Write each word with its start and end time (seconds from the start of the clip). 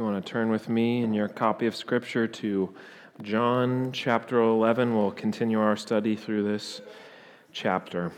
you 0.00 0.06
want 0.06 0.24
to 0.24 0.32
turn 0.32 0.48
with 0.48 0.70
me 0.70 1.02
in 1.02 1.12
your 1.12 1.28
copy 1.28 1.66
of 1.66 1.76
Scripture 1.76 2.26
to 2.26 2.74
John 3.20 3.92
chapter 3.92 4.40
11, 4.40 4.96
we'll 4.96 5.10
continue 5.10 5.60
our 5.60 5.76
study 5.76 6.16
through 6.16 6.44
this 6.44 6.80
chapter. 7.52 8.10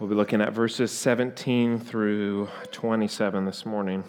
We'll 0.00 0.10
be 0.10 0.16
looking 0.16 0.40
at 0.40 0.52
verses 0.52 0.90
17 0.90 1.78
through 1.78 2.48
27 2.72 3.44
this 3.44 3.64
morning. 3.64 4.02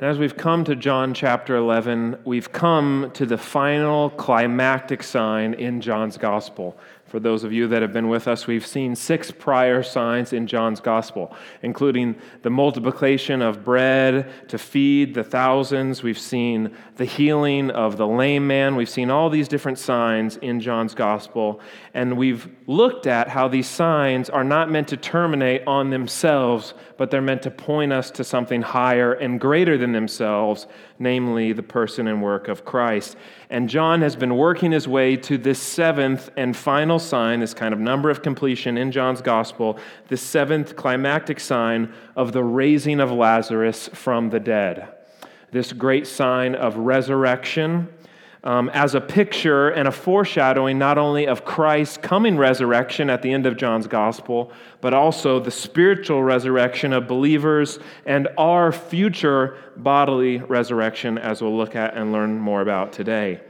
And 0.00 0.10
as 0.10 0.18
we've 0.18 0.36
come 0.36 0.64
to 0.64 0.74
John 0.74 1.14
chapter 1.14 1.54
11, 1.54 2.22
we've 2.24 2.50
come 2.50 3.12
to 3.14 3.24
the 3.24 3.38
final 3.38 4.10
climactic 4.10 5.04
sign 5.04 5.54
in 5.54 5.80
John's 5.80 6.18
gospel. 6.18 6.76
For 7.14 7.20
those 7.20 7.44
of 7.44 7.52
you 7.52 7.68
that 7.68 7.80
have 7.80 7.92
been 7.92 8.08
with 8.08 8.26
us, 8.26 8.48
we've 8.48 8.66
seen 8.66 8.96
six 8.96 9.30
prior 9.30 9.84
signs 9.84 10.32
in 10.32 10.48
John's 10.48 10.80
gospel, 10.80 11.32
including 11.62 12.16
the 12.42 12.50
multiplication 12.50 13.40
of 13.40 13.62
bread 13.62 14.48
to 14.48 14.58
feed 14.58 15.14
the 15.14 15.22
thousands. 15.22 16.02
We've 16.02 16.18
seen 16.18 16.74
the 16.96 17.04
healing 17.04 17.70
of 17.70 17.98
the 17.98 18.06
lame 18.08 18.48
man. 18.48 18.74
We've 18.74 18.88
seen 18.88 19.10
all 19.10 19.30
these 19.30 19.46
different 19.46 19.78
signs 19.78 20.38
in 20.38 20.58
John's 20.58 20.92
gospel. 20.92 21.60
And 21.94 22.16
we've 22.16 22.48
looked 22.66 23.06
at 23.06 23.28
how 23.28 23.46
these 23.46 23.68
signs 23.68 24.28
are 24.28 24.42
not 24.42 24.68
meant 24.68 24.88
to 24.88 24.96
terminate 24.96 25.64
on 25.68 25.90
themselves, 25.90 26.74
but 26.96 27.12
they're 27.12 27.22
meant 27.22 27.42
to 27.42 27.50
point 27.52 27.92
us 27.92 28.10
to 28.10 28.24
something 28.24 28.60
higher 28.60 29.12
and 29.12 29.40
greater 29.40 29.78
than 29.78 29.92
themselves, 29.92 30.66
namely 30.98 31.52
the 31.52 31.62
person 31.62 32.08
and 32.08 32.20
work 32.20 32.48
of 32.48 32.64
Christ. 32.64 33.16
And 33.54 33.68
John 33.68 34.00
has 34.00 34.16
been 34.16 34.36
working 34.36 34.72
his 34.72 34.88
way 34.88 35.16
to 35.16 35.38
this 35.38 35.60
seventh 35.60 36.28
and 36.36 36.56
final 36.56 36.98
sign, 36.98 37.38
this 37.38 37.54
kind 37.54 37.72
of 37.72 37.78
number 37.78 38.10
of 38.10 38.20
completion 38.20 38.76
in 38.76 38.90
John's 38.90 39.22
gospel, 39.22 39.78
the 40.08 40.16
seventh 40.16 40.74
climactic 40.74 41.38
sign 41.38 41.94
of 42.16 42.32
the 42.32 42.42
raising 42.42 42.98
of 42.98 43.12
Lazarus 43.12 43.86
from 43.92 44.30
the 44.30 44.40
dead. 44.40 44.88
This 45.52 45.72
great 45.72 46.08
sign 46.08 46.56
of 46.56 46.78
resurrection. 46.78 47.86
Um, 48.44 48.68
as 48.74 48.94
a 48.94 49.00
picture 49.00 49.70
and 49.70 49.88
a 49.88 49.90
foreshadowing 49.90 50.78
not 50.78 50.98
only 50.98 51.26
of 51.26 51.46
Christ's 51.46 51.96
coming 51.96 52.36
resurrection 52.36 53.08
at 53.08 53.22
the 53.22 53.32
end 53.32 53.46
of 53.46 53.56
John's 53.56 53.86
gospel, 53.86 54.52
but 54.82 54.92
also 54.92 55.40
the 55.40 55.50
spiritual 55.50 56.22
resurrection 56.22 56.92
of 56.92 57.08
believers 57.08 57.78
and 58.04 58.28
our 58.36 58.70
future 58.70 59.56
bodily 59.76 60.38
resurrection, 60.38 61.16
as 61.16 61.40
we'll 61.40 61.56
look 61.56 61.74
at 61.74 61.96
and 61.96 62.12
learn 62.12 62.38
more 62.38 62.60
about 62.60 62.92
today. 62.92 63.40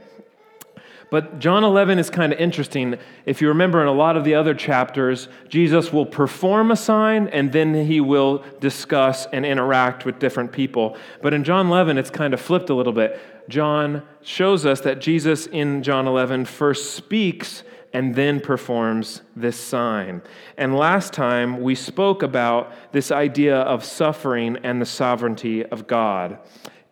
But 1.11 1.39
John 1.39 1.63
11 1.63 1.99
is 1.99 2.09
kind 2.09 2.33
of 2.33 2.39
interesting. 2.39 2.97
If 3.25 3.41
you 3.41 3.49
remember 3.49 3.81
in 3.81 3.87
a 3.87 3.93
lot 3.93 4.17
of 4.17 4.23
the 4.23 4.35
other 4.35 4.53
chapters, 4.53 5.27
Jesus 5.47 5.93
will 5.93 6.05
perform 6.05 6.71
a 6.71 6.75
sign 6.75 7.27
and 7.27 7.51
then 7.51 7.73
he 7.73 8.01
will 8.01 8.43
discuss 8.59 9.27
and 9.31 9.45
interact 9.45 10.05
with 10.05 10.19
different 10.19 10.51
people. 10.51 10.97
But 11.21 11.33
in 11.33 11.43
John 11.43 11.67
11, 11.67 11.97
it's 11.97 12.09
kind 12.09 12.33
of 12.33 12.41
flipped 12.41 12.69
a 12.69 12.73
little 12.73 12.93
bit. 12.93 13.19
John 13.49 14.03
shows 14.21 14.65
us 14.65 14.81
that 14.81 14.99
Jesus 14.99 15.47
in 15.47 15.83
John 15.83 16.07
11 16.07 16.45
first 16.45 16.95
speaks 16.95 17.63
and 17.93 18.15
then 18.15 18.41
performs 18.41 19.21
this 19.35 19.57
sign. 19.57 20.21
And 20.57 20.75
last 20.75 21.13
time 21.13 21.61
we 21.61 21.75
spoke 21.75 22.23
about 22.23 22.73
this 22.91 23.11
idea 23.11 23.57
of 23.57 23.85
suffering 23.85 24.57
and 24.63 24.81
the 24.81 24.85
sovereignty 24.85 25.65
of 25.65 25.87
God 25.87 26.39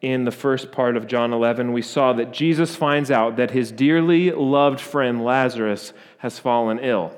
in 0.03 0.25
the 0.25 0.31
first 0.31 0.71
part 0.71 0.97
of 0.97 1.07
John 1.07 1.31
11, 1.31 1.71
we 1.71 1.81
saw 1.81 2.11
that 2.13 2.33
Jesus 2.33 2.75
finds 2.75 3.09
out 3.09 3.37
that 3.37 3.51
his 3.51 3.71
dearly 3.71 4.31
loved 4.31 4.81
friend 4.81 5.23
Lazarus 5.23 5.93
has 6.17 6.37
fallen 6.37 6.77
ill. 6.79 7.17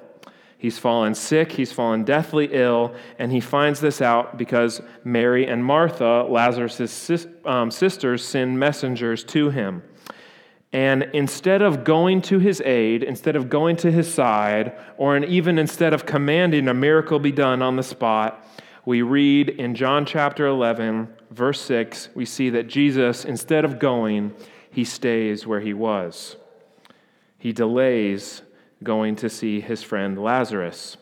He's 0.66 0.80
fallen 0.80 1.14
sick, 1.14 1.52
he's 1.52 1.72
fallen 1.72 2.06
deathly 2.06 2.50
ill, 2.52 2.96
and 3.20 3.32
he 3.32 3.40
finds 3.40 3.80
this 3.80 4.02
out 4.02 4.36
because 4.36 4.82
Mary 5.04 5.46
and 5.46 5.64
Martha, 5.64 6.26
Lazarus' 6.28 7.28
um, 7.46 7.70
sisters, 7.70 8.28
send 8.28 8.58
messengers 8.58 9.24
to 9.26 9.52
him. 9.52 9.84
And 10.74 11.04
instead 11.14 11.62
of 11.62 11.84
going 11.84 12.20
to 12.24 12.40
his 12.40 12.62
aid, 12.62 13.04
instead 13.04 13.36
of 13.36 13.48
going 13.48 13.76
to 13.76 13.92
his 13.92 14.12
side, 14.12 14.76
or 14.98 15.16
even 15.18 15.60
instead 15.60 15.94
of 15.94 16.08
commanding 16.08 16.68
a 16.68 16.74
miracle 16.74 17.20
be 17.20 17.32
done 17.32 17.62
on 17.62 17.76
the 17.76 17.84
spot, 17.84 18.44
we 18.86 19.04
read 19.04 19.50
in 19.50 19.76
John 19.76 20.04
chapter 20.04 20.48
11, 20.48 21.08
verse 21.30 21.62
6, 21.62 22.10
we 22.16 22.26
see 22.26 22.50
that 22.50 22.66
Jesus, 22.66 23.24
instead 23.24 23.66
of 23.66 23.78
going, 23.78 24.34
he 24.72 24.84
stays 24.84 25.46
where 25.46 25.62
he 25.62 25.76
was. 25.76 26.38
He 27.38 27.54
delays 27.54 28.42
going 28.84 29.16
to 29.18 29.30
see 29.30 29.62
his 29.62 29.84
friend 29.84 30.22
Lazarus. 30.22 30.98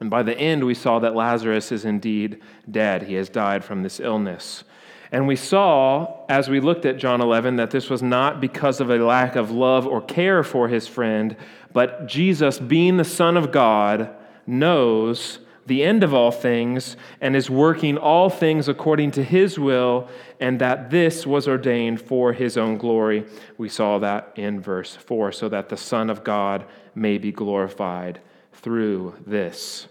And 0.00 0.10
by 0.10 0.22
the 0.22 0.36
end, 0.36 0.64
we 0.64 0.74
saw 0.74 0.98
that 0.98 1.14
Lazarus 1.14 1.72
is 1.72 1.84
indeed 1.84 2.40
dead. 2.70 3.04
He 3.04 3.14
has 3.14 3.28
died 3.28 3.64
from 3.64 3.82
this 3.82 4.00
illness. 4.00 4.64
And 5.12 5.28
we 5.28 5.36
saw, 5.36 6.24
as 6.28 6.48
we 6.48 6.58
looked 6.58 6.84
at 6.84 6.96
John 6.96 7.20
11, 7.20 7.56
that 7.56 7.70
this 7.70 7.88
was 7.88 8.02
not 8.02 8.40
because 8.40 8.80
of 8.80 8.90
a 8.90 8.98
lack 8.98 9.36
of 9.36 9.50
love 9.50 9.86
or 9.86 10.00
care 10.00 10.42
for 10.42 10.66
his 10.66 10.88
friend, 10.88 11.36
but 11.72 12.06
Jesus, 12.06 12.58
being 12.58 12.96
the 12.96 13.04
Son 13.04 13.36
of 13.36 13.52
God, 13.52 14.10
knows 14.46 15.38
the 15.66 15.82
end 15.82 16.02
of 16.04 16.12
all 16.12 16.30
things, 16.30 16.96
and 17.20 17.34
is 17.34 17.48
working 17.48 17.96
all 17.96 18.28
things 18.28 18.68
according 18.68 19.10
to 19.12 19.24
his 19.24 19.58
will, 19.58 20.08
and 20.40 20.60
that 20.60 20.90
this 20.90 21.26
was 21.26 21.48
ordained 21.48 22.00
for 22.00 22.32
his 22.34 22.58
own 22.58 22.76
glory. 22.76 23.24
We 23.56 23.70
saw 23.70 23.98
that 24.00 24.32
in 24.36 24.60
verse 24.60 24.94
4, 24.94 25.32
so 25.32 25.48
that 25.48 25.70
the 25.70 25.76
Son 25.76 26.10
of 26.10 26.22
God 26.22 26.66
may 26.94 27.18
be 27.18 27.32
glorified 27.32 28.20
through 28.52 29.14
this. 29.26 29.88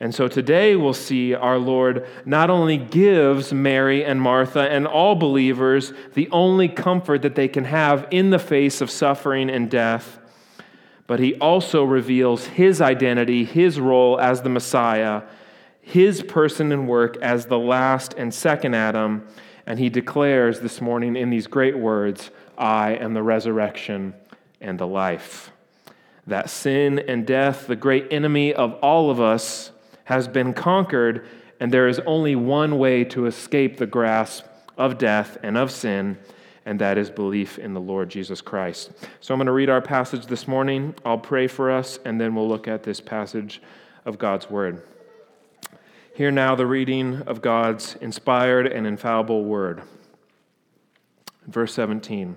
And 0.00 0.14
so 0.14 0.28
today 0.28 0.76
we'll 0.76 0.94
see 0.94 1.34
our 1.34 1.58
Lord 1.58 2.06
not 2.24 2.50
only 2.50 2.76
gives 2.76 3.52
Mary 3.52 4.04
and 4.04 4.20
Martha 4.20 4.70
and 4.70 4.86
all 4.86 5.16
believers 5.16 5.92
the 6.14 6.28
only 6.30 6.68
comfort 6.68 7.22
that 7.22 7.34
they 7.34 7.48
can 7.48 7.64
have 7.64 8.06
in 8.10 8.30
the 8.30 8.38
face 8.38 8.80
of 8.80 8.90
suffering 8.90 9.50
and 9.50 9.68
death 9.68 10.18
but 11.08 11.18
he 11.18 11.34
also 11.36 11.84
reveals 11.84 12.44
his 12.44 12.82
identity, 12.82 13.42
his 13.42 13.80
role 13.80 14.20
as 14.20 14.42
the 14.42 14.50
Messiah, 14.50 15.22
his 15.80 16.22
person 16.22 16.70
and 16.70 16.86
work 16.86 17.16
as 17.22 17.46
the 17.46 17.58
last 17.58 18.12
and 18.18 18.32
second 18.32 18.74
Adam. 18.74 19.26
And 19.66 19.78
he 19.78 19.88
declares 19.88 20.60
this 20.60 20.82
morning 20.82 21.16
in 21.16 21.30
these 21.30 21.48
great 21.48 21.76
words 21.76 22.30
I 22.58 22.92
am 22.92 23.14
the 23.14 23.22
resurrection 23.22 24.14
and 24.60 24.78
the 24.78 24.86
life. 24.86 25.50
That 26.28 26.48
sin 26.48 26.98
and 26.98 27.26
death, 27.26 27.66
the 27.66 27.76
great 27.76 28.12
enemy 28.12 28.54
of 28.54 28.74
all 28.74 29.10
of 29.10 29.20
us, 29.20 29.72
has 30.04 30.28
been 30.28 30.54
conquered, 30.54 31.26
and 31.60 31.72
there 31.72 31.88
is 31.88 31.98
only 32.00 32.36
one 32.36 32.78
way 32.78 33.04
to 33.04 33.26
escape 33.26 33.76
the 33.76 33.86
grasp 33.86 34.44
of 34.76 34.96
death 34.96 35.36
and 35.42 35.58
of 35.58 35.70
sin 35.70 36.16
and 36.68 36.78
that 36.82 36.98
is 36.98 37.08
belief 37.08 37.58
in 37.58 37.72
the 37.72 37.80
Lord 37.80 38.10
Jesus 38.10 38.42
Christ. 38.42 38.90
So 39.22 39.32
I'm 39.32 39.38
going 39.38 39.46
to 39.46 39.52
read 39.52 39.70
our 39.70 39.80
passage 39.80 40.26
this 40.26 40.46
morning. 40.46 40.94
I'll 41.02 41.16
pray 41.16 41.46
for 41.46 41.70
us, 41.70 41.98
and 42.04 42.20
then 42.20 42.34
we'll 42.34 42.46
look 42.46 42.68
at 42.68 42.82
this 42.82 43.00
passage 43.00 43.62
of 44.04 44.18
God's 44.18 44.50
Word. 44.50 44.82
Hear 46.14 46.30
now 46.30 46.54
the 46.54 46.66
reading 46.66 47.22
of 47.22 47.40
God's 47.40 47.96
inspired 48.02 48.66
and 48.66 48.86
infallible 48.86 49.46
Word. 49.46 49.80
Verse 51.46 51.72
17. 51.72 52.36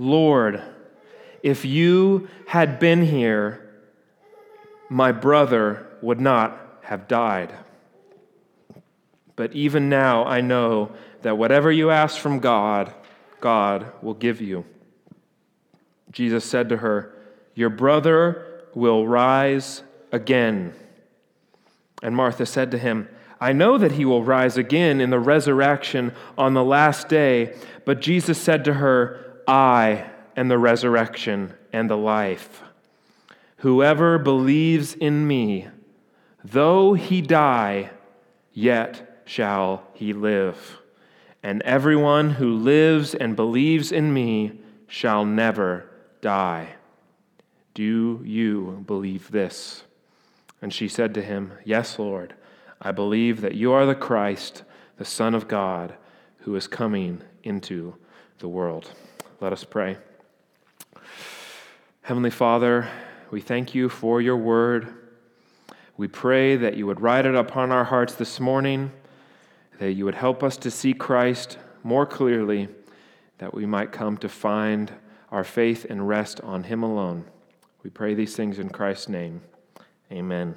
Lord, 0.00 0.62
if 1.42 1.66
you 1.66 2.30
had 2.46 2.78
been 2.78 3.04
here, 3.04 3.70
my 4.88 5.12
brother 5.12 5.86
would 6.00 6.18
not 6.18 6.58
have 6.84 7.06
died. 7.06 7.54
But 9.36 9.52
even 9.52 9.90
now, 9.90 10.24
I 10.24 10.40
know 10.40 10.92
that 11.20 11.36
whatever 11.36 11.70
you 11.70 11.90
ask 11.90 12.18
from 12.18 12.38
God, 12.38 12.94
God 13.42 13.92
will 14.00 14.14
give 14.14 14.40
you. 14.40 14.64
Jesus 16.10 16.46
said 16.46 16.70
to 16.70 16.78
her, 16.78 17.14
Your 17.54 17.68
brother 17.68 18.64
will 18.74 19.06
rise 19.06 19.82
again. 20.12 20.72
And 22.02 22.16
Martha 22.16 22.46
said 22.46 22.70
to 22.70 22.78
him, 22.78 23.06
I 23.38 23.52
know 23.52 23.76
that 23.76 23.92
he 23.92 24.06
will 24.06 24.24
rise 24.24 24.56
again 24.56 24.98
in 24.98 25.10
the 25.10 25.20
resurrection 25.20 26.14
on 26.38 26.54
the 26.54 26.64
last 26.64 27.10
day. 27.10 27.54
But 27.84 28.00
Jesus 28.00 28.40
said 28.40 28.64
to 28.64 28.74
her, 28.74 29.29
I 29.50 30.08
am 30.36 30.46
the 30.46 30.58
resurrection 30.58 31.54
and 31.72 31.90
the 31.90 31.96
life. 31.96 32.62
Whoever 33.58 34.16
believes 34.16 34.94
in 34.94 35.26
me, 35.26 35.66
though 36.44 36.94
he 36.94 37.20
die, 37.20 37.90
yet 38.52 39.22
shall 39.24 39.82
he 39.92 40.12
live. 40.12 40.78
and 41.42 41.62
everyone 41.62 42.30
who 42.30 42.54
lives 42.54 43.14
and 43.14 43.34
believes 43.34 43.92
in 43.92 44.12
me 44.12 44.52
shall 44.86 45.24
never 45.24 45.86
die. 46.20 46.74
Do 47.74 48.20
you 48.24 48.84
believe 48.86 49.30
this? 49.30 49.84
And 50.60 50.72
she 50.72 50.88
said 50.88 51.14
to 51.14 51.22
him, 51.22 51.52
Yes, 51.64 51.98
Lord, 51.98 52.34
I 52.80 52.92
believe 52.92 53.40
that 53.40 53.54
you 53.54 53.72
are 53.72 53.86
the 53.86 53.94
Christ, 53.94 54.64
the 54.98 55.04
Son 55.04 55.34
of 55.34 55.48
God, 55.48 55.94
who 56.40 56.54
is 56.56 56.66
coming 56.66 57.22
into 57.42 57.94
the 58.38 58.48
world. 58.48 58.92
Let 59.40 59.54
us 59.54 59.64
pray. 59.64 59.96
Heavenly 62.02 62.28
Father, 62.28 62.86
we 63.30 63.40
thank 63.40 63.74
you 63.74 63.88
for 63.88 64.20
your 64.20 64.36
word. 64.36 64.92
We 65.96 66.08
pray 66.08 66.56
that 66.56 66.76
you 66.76 66.86
would 66.86 67.00
write 67.00 67.24
it 67.24 67.34
upon 67.34 67.72
our 67.72 67.84
hearts 67.84 68.16
this 68.16 68.38
morning, 68.38 68.92
that 69.78 69.92
you 69.92 70.04
would 70.04 70.14
help 70.14 70.42
us 70.42 70.58
to 70.58 70.70
see 70.70 70.92
Christ 70.92 71.56
more 71.82 72.04
clearly, 72.04 72.68
that 73.38 73.54
we 73.54 73.64
might 73.64 73.92
come 73.92 74.18
to 74.18 74.28
find 74.28 74.92
our 75.30 75.44
faith 75.44 75.86
and 75.88 76.06
rest 76.06 76.42
on 76.42 76.64
him 76.64 76.82
alone. 76.82 77.24
We 77.82 77.88
pray 77.88 78.12
these 78.12 78.36
things 78.36 78.58
in 78.58 78.68
Christ's 78.68 79.08
name. 79.08 79.40
Amen. 80.12 80.54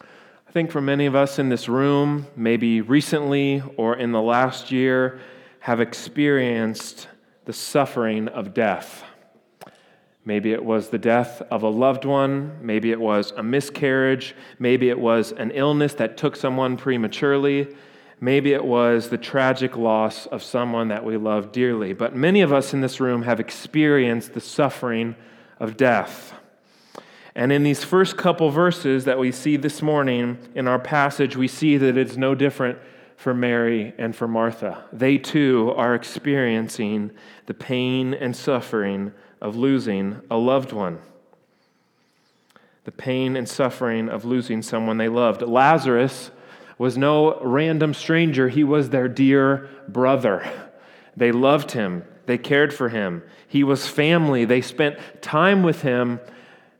I 0.00 0.50
think 0.50 0.72
for 0.72 0.80
many 0.80 1.06
of 1.06 1.14
us 1.14 1.38
in 1.38 1.48
this 1.48 1.68
room, 1.68 2.26
maybe 2.34 2.80
recently 2.80 3.62
or 3.76 3.94
in 3.94 4.10
the 4.10 4.20
last 4.22 4.72
year, 4.72 5.20
have 5.60 5.80
experienced 5.80 7.06
the 7.46 7.52
suffering 7.52 8.28
of 8.28 8.52
death. 8.52 9.02
Maybe 10.24 10.52
it 10.52 10.64
was 10.64 10.88
the 10.88 10.98
death 10.98 11.40
of 11.52 11.62
a 11.62 11.68
loved 11.68 12.04
one. 12.04 12.58
Maybe 12.60 12.90
it 12.90 13.00
was 13.00 13.32
a 13.36 13.42
miscarriage. 13.44 14.34
Maybe 14.58 14.88
it 14.88 14.98
was 14.98 15.30
an 15.30 15.52
illness 15.52 15.94
that 15.94 16.16
took 16.16 16.34
someone 16.34 16.76
prematurely. 16.76 17.68
Maybe 18.20 18.52
it 18.52 18.64
was 18.64 19.08
the 19.08 19.18
tragic 19.18 19.76
loss 19.76 20.26
of 20.26 20.42
someone 20.42 20.88
that 20.88 21.04
we 21.04 21.16
love 21.16 21.52
dearly. 21.52 21.92
But 21.92 22.16
many 22.16 22.40
of 22.40 22.52
us 22.52 22.74
in 22.74 22.80
this 22.80 22.98
room 22.98 23.22
have 23.22 23.38
experienced 23.38 24.34
the 24.34 24.40
suffering 24.40 25.14
of 25.60 25.76
death. 25.76 26.34
And 27.36 27.52
in 27.52 27.62
these 27.62 27.84
first 27.84 28.16
couple 28.16 28.50
verses 28.50 29.04
that 29.04 29.20
we 29.20 29.30
see 29.30 29.56
this 29.56 29.80
morning 29.80 30.38
in 30.56 30.66
our 30.66 30.80
passage, 30.80 31.36
we 31.36 31.46
see 31.46 31.76
that 31.76 31.96
it's 31.96 32.16
no 32.16 32.34
different 32.34 32.78
for 33.16 33.34
Mary 33.34 33.94
and 33.98 34.14
for 34.14 34.28
Martha. 34.28 34.84
They 34.92 35.18
too 35.18 35.72
are 35.76 35.94
experiencing 35.94 37.10
the 37.46 37.54
pain 37.54 38.14
and 38.14 38.36
suffering 38.36 39.12
of 39.40 39.56
losing 39.56 40.20
a 40.30 40.36
loved 40.36 40.72
one. 40.72 40.98
The 42.84 42.92
pain 42.92 43.36
and 43.36 43.48
suffering 43.48 44.08
of 44.08 44.24
losing 44.24 44.62
someone 44.62 44.98
they 44.98 45.08
loved. 45.08 45.42
Lazarus 45.42 46.30
was 46.78 46.96
no 46.98 47.40
random 47.40 47.94
stranger, 47.94 48.48
he 48.48 48.62
was 48.62 48.90
their 48.90 49.08
dear 49.08 49.68
brother. 49.88 50.48
They 51.16 51.32
loved 51.32 51.72
him, 51.72 52.04
they 52.26 52.38
cared 52.38 52.74
for 52.74 52.90
him. 52.90 53.22
He 53.48 53.64
was 53.64 53.88
family, 53.88 54.44
they 54.44 54.60
spent 54.60 54.98
time 55.22 55.62
with 55.62 55.82
him. 55.82 56.20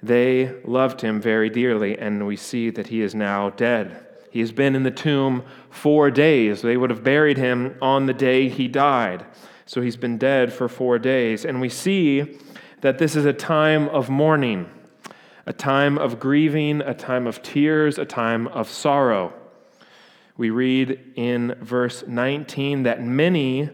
They 0.03 0.55
loved 0.65 1.01
him 1.01 1.21
very 1.21 1.49
dearly, 1.49 1.99
and 1.99 2.27
we 2.27 2.37
see 2.37 2.71
that 2.71 2.89
he 2.89 3.01
is 3.01 3.15
now 3.15 3.51
dead. 3.51 4.06
He 4.37 4.41
has 4.41 4.53
been 4.53 4.77
in 4.77 4.83
the 4.83 4.91
tomb 4.91 5.45
four 5.71 6.11
days. 6.11 6.61
They 6.61 6.77
would 6.77 6.91
have 6.91 7.03
buried 7.03 7.39
him 7.39 7.75
on 7.81 8.05
the 8.05 8.13
day 8.13 8.51
he 8.51 8.69
died. 8.69 9.25
So 9.65 9.81
he's 9.81 9.97
been 9.97 10.19
dead 10.19 10.53
for 10.53 10.69
four 10.69 10.99
days. 10.99 11.47
And 11.47 11.59
we 11.59 11.71
see 11.71 12.37
that 12.83 12.99
this 12.99 13.17
is 13.17 13.25
a 13.25 13.33
time 13.33 13.89
of 13.89 14.11
mourning, 14.11 14.69
a 15.47 15.55
time 15.55 15.97
of 15.97 16.21
grieving, 16.21 16.83
a 16.83 16.93
time 16.93 17.27
of 17.27 17.43
tears, 17.43 17.97
a 17.97 18.05
time 18.05 18.47
of 18.49 18.69
sorrow. 18.69 19.33
We 20.37 20.51
read 20.51 21.15
in 21.17 21.57
verse 21.63 22.05
19 22.07 22.83
that 22.83 23.03
many 23.03 23.71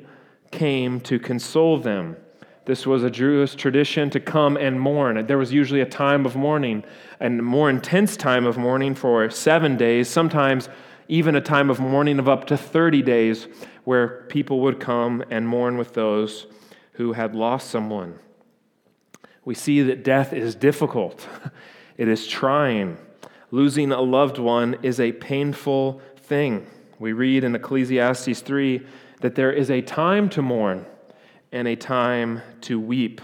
came 0.53 1.01
to 1.01 1.19
console 1.19 1.79
them. 1.79 2.17
This 2.65 2.87
was 2.87 3.03
a 3.03 3.11
Jewish 3.11 3.57
tradition 3.57 4.09
to 4.11 4.21
come 4.21 4.57
and 4.57 4.81
mourn. 4.81 5.27
There 5.27 5.39
was 5.39 5.53
usually 5.53 5.81
a 5.81 5.87
time 5.87 6.25
of 6.25 6.37
mourning, 6.37 6.85
a 7.21 7.29
more 7.29 7.69
intense 7.69 8.17
time 8.17 8.47
of 8.47 8.57
mourning 8.57 8.95
for 8.95 9.29
seven 9.31 9.77
days, 9.77 10.09
sometimes 10.09 10.69
even 11.09 11.35
a 11.35 11.41
time 11.41 11.71
of 11.71 11.81
mourning 11.81 12.21
of 12.21 12.29
up 12.29 12.47
to 12.47 12.57
30 12.57 13.03
days, 13.03 13.49
where 13.83 14.25
people 14.29 14.61
would 14.61 14.79
come 14.79 15.25
and 15.29 15.49
mourn 15.49 15.77
with 15.77 15.95
those 15.95 16.47
who 16.93 17.15
had 17.15 17.35
lost 17.35 17.69
someone. 17.69 18.21
We 19.45 19.55
see 19.55 19.83
that 19.83 20.05
death 20.05 20.33
is 20.33 20.55
difficult, 20.55 21.27
it 21.97 22.07
is 22.07 22.29
trying. 22.29 22.97
Losing 23.51 23.91
a 23.91 24.01
loved 24.01 24.39
one 24.39 24.79
is 24.83 25.01
a 25.01 25.13
painful 25.13 26.01
thing. 26.17 26.67
We 27.01 27.13
read 27.13 27.43
in 27.43 27.57
Ecclesiastes 27.57 28.41
3 28.41 28.87
that 29.21 29.35
there 29.35 29.53
is 29.53 29.69
a 29.69 29.83
time 29.83 30.29
to 30.31 30.43
mourn 30.43 30.87
and 31.53 31.69
a 31.69 31.77
time 31.77 32.41
to 32.63 32.81
weep. 32.81 33.21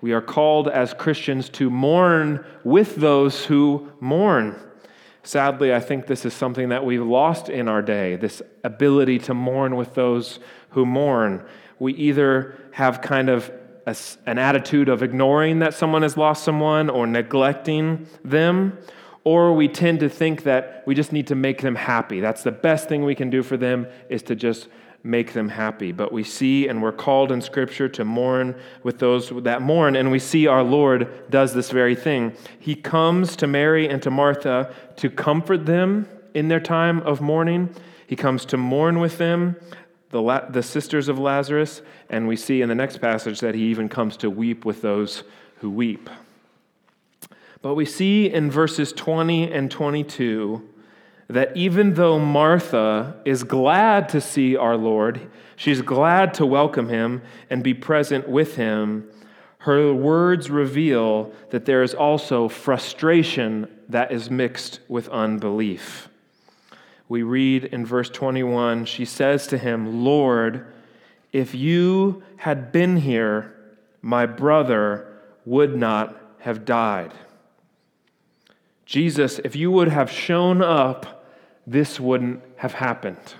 We 0.00 0.12
are 0.12 0.20
called 0.20 0.68
as 0.68 0.92
Christians 0.92 1.48
to 1.50 1.70
mourn 1.70 2.44
with 2.64 2.96
those 2.96 3.46
who 3.46 3.90
mourn. 4.00 4.60
Sadly, 5.22 5.74
I 5.74 5.80
think 5.80 6.06
this 6.06 6.24
is 6.24 6.34
something 6.34 6.68
that 6.68 6.84
we've 6.84 7.02
lost 7.02 7.48
in 7.48 7.68
our 7.68 7.82
day 7.82 8.16
this 8.16 8.42
ability 8.62 9.18
to 9.20 9.34
mourn 9.34 9.76
with 9.76 9.94
those 9.94 10.38
who 10.70 10.84
mourn. 10.84 11.44
We 11.78 11.94
either 11.94 12.56
have 12.72 13.00
kind 13.00 13.28
of 13.28 13.50
a, 13.86 13.96
an 14.26 14.38
attitude 14.38 14.88
of 14.88 15.02
ignoring 15.02 15.60
that 15.60 15.74
someone 15.74 16.02
has 16.02 16.16
lost 16.16 16.44
someone 16.44 16.90
or 16.90 17.06
neglecting 17.06 18.06
them, 18.24 18.78
or 19.24 19.52
we 19.52 19.66
tend 19.68 20.00
to 20.00 20.08
think 20.08 20.44
that 20.44 20.82
we 20.86 20.94
just 20.94 21.12
need 21.12 21.26
to 21.28 21.34
make 21.34 21.60
them 21.60 21.74
happy. 21.74 22.20
That's 22.20 22.42
the 22.42 22.52
best 22.52 22.88
thing 22.88 23.04
we 23.04 23.14
can 23.14 23.30
do 23.30 23.42
for 23.42 23.56
them 23.56 23.86
is 24.08 24.22
to 24.24 24.36
just 24.36 24.68
make 25.06 25.32
them 25.32 25.48
happy. 25.48 25.92
But 25.92 26.12
we 26.12 26.24
see 26.24 26.68
and 26.68 26.82
we're 26.82 26.92
called 26.92 27.30
in 27.30 27.40
Scripture 27.40 27.88
to 27.90 28.04
mourn 28.04 28.56
with 28.82 28.98
those 28.98 29.30
that 29.44 29.62
mourn, 29.62 29.96
and 29.96 30.10
we 30.10 30.18
see 30.18 30.46
our 30.46 30.62
Lord 30.62 31.30
does 31.30 31.54
this 31.54 31.70
very 31.70 31.94
thing. 31.94 32.32
He 32.58 32.74
comes 32.74 33.36
to 33.36 33.46
Mary 33.46 33.88
and 33.88 34.02
to 34.02 34.10
Martha 34.10 34.74
to 34.96 35.08
comfort 35.08 35.66
them 35.66 36.08
in 36.34 36.48
their 36.48 36.60
time 36.60 37.00
of 37.00 37.20
mourning. 37.20 37.74
He 38.06 38.16
comes 38.16 38.44
to 38.46 38.56
mourn 38.56 38.98
with 38.98 39.18
them 39.18 39.56
the, 40.10 40.20
La- 40.20 40.48
the 40.48 40.62
sisters 40.62 41.08
of 41.08 41.18
Lazarus, 41.18 41.82
and 42.08 42.28
we 42.28 42.36
see 42.36 42.62
in 42.62 42.68
the 42.68 42.74
next 42.74 42.98
passage 42.98 43.40
that 43.40 43.54
he 43.54 43.62
even 43.64 43.88
comes 43.88 44.16
to 44.18 44.30
weep 44.30 44.64
with 44.64 44.82
those 44.82 45.24
who 45.56 45.70
weep. 45.70 46.10
But 47.62 47.74
we 47.74 47.84
see 47.84 48.30
in 48.30 48.50
verses 48.50 48.92
20 48.92 49.50
and 49.50 49.70
22 49.70 50.68
that 51.28 51.56
even 51.56 51.94
though 51.94 52.18
Martha 52.18 53.16
is 53.24 53.42
glad 53.42 54.08
to 54.10 54.20
see 54.20 54.56
our 54.56 54.76
Lord, 54.76 55.28
she's 55.56 55.82
glad 55.82 56.34
to 56.34 56.46
welcome 56.46 56.88
him 56.88 57.22
and 57.50 57.62
be 57.62 57.74
present 57.74 58.28
with 58.28 58.56
him, 58.56 59.08
her 59.58 59.92
words 59.92 60.50
reveal 60.50 61.32
that 61.50 61.64
there 61.64 61.82
is 61.82 61.94
also 61.94 62.48
frustration 62.48 63.68
that 63.88 64.12
is 64.12 64.30
mixed 64.30 64.80
with 64.88 65.08
unbelief 65.08 66.08
we 67.08 67.22
read 67.22 67.64
in 67.64 67.86
verse 67.86 68.10
21 68.10 68.84
she 68.84 69.04
says 69.04 69.46
to 69.48 69.58
him, 69.58 70.04
Lord, 70.04 70.66
if 71.32 71.54
you 71.54 72.22
had 72.36 72.72
been 72.72 72.96
here, 72.96 73.54
my 74.02 74.26
brother 74.26 75.18
would 75.44 75.76
not 75.76 76.20
have 76.40 76.64
died. 76.64 77.12
Jesus, 78.84 79.40
if 79.40 79.56
you 79.56 79.70
would 79.70 79.88
have 79.88 80.10
shown 80.10 80.62
up, 80.62 81.25
this 81.66 81.98
wouldn't 81.98 82.42
have 82.56 82.74
happened. 82.74 83.34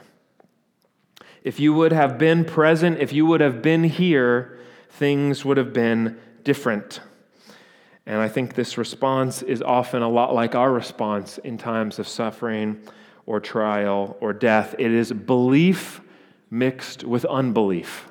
If 1.42 1.60
you 1.60 1.72
would 1.74 1.92
have 1.92 2.18
been 2.18 2.44
present, 2.44 2.98
if 2.98 3.12
you 3.12 3.24
would 3.26 3.40
have 3.40 3.62
been 3.62 3.84
here, 3.84 4.58
things 4.90 5.44
would 5.44 5.56
have 5.56 5.72
been 5.72 6.18
different. 6.42 7.00
And 8.04 8.20
I 8.20 8.28
think 8.28 8.54
this 8.54 8.78
response 8.78 9.42
is 9.42 9.62
often 9.62 10.02
a 10.02 10.08
lot 10.08 10.34
like 10.34 10.54
our 10.54 10.72
response 10.72 11.38
in 11.38 11.58
times 11.58 11.98
of 11.98 12.08
suffering 12.08 12.80
or 13.26 13.40
trial 13.40 14.16
or 14.20 14.32
death. 14.32 14.74
It 14.78 14.92
is 14.92 15.12
belief 15.12 16.00
mixed 16.50 17.04
with 17.04 17.24
unbelief, 17.24 18.06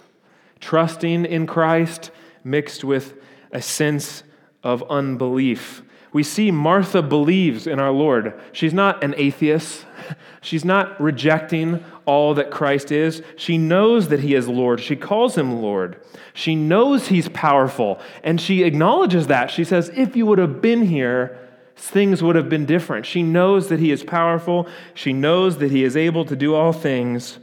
trusting 0.60 1.26
in 1.26 1.48
Christ 1.48 2.12
mixed 2.44 2.84
with 2.84 3.16
a 3.52 3.62
sense 3.62 4.24
of 4.64 4.84
unbelief. 4.90 5.82
We 6.16 6.24
see 6.24 6.50
Martha 6.50 7.02
believes 7.02 7.68
in 7.68 7.78
our 7.78 7.92
Lord. 7.92 8.40
She's 8.54 8.74
not 8.74 9.04
an 9.04 9.16
atheist. 9.18 9.86
She's 10.42 10.64
not 10.64 10.98
rejecting 11.02 11.84
all 12.06 12.34
that 12.36 12.52
Christ 12.52 12.90
is. 12.90 13.22
She 13.36 13.58
knows 13.58 14.08
that 14.08 14.22
He 14.22 14.34
is 14.34 14.48
Lord. 14.48 14.80
She 14.80 14.96
calls 14.96 15.38
Him 15.38 15.62
Lord. 15.62 16.00
She 16.34 16.56
knows 16.56 17.10
He's 17.10 17.28
powerful, 17.28 18.00
and 18.24 18.40
she 18.40 18.64
acknowledges 18.64 19.28
that. 19.28 19.52
She 19.52 19.66
says, 19.66 19.92
If 19.94 20.16
you 20.16 20.26
would 20.26 20.40
have 20.40 20.62
been 20.62 20.84
here, 20.84 21.38
things 21.76 22.24
would 22.24 22.38
have 22.38 22.48
been 22.48 22.66
different. 22.66 23.06
She 23.06 23.22
knows 23.22 23.68
that 23.68 23.82
He 23.82 23.92
is 23.92 24.02
powerful, 24.02 24.70
she 24.94 25.12
knows 25.12 25.58
that 25.58 25.72
He 25.72 25.84
is 25.84 25.98
able 25.98 26.24
to 26.24 26.36
do 26.38 26.56
all 26.56 26.72
things, 26.72 27.40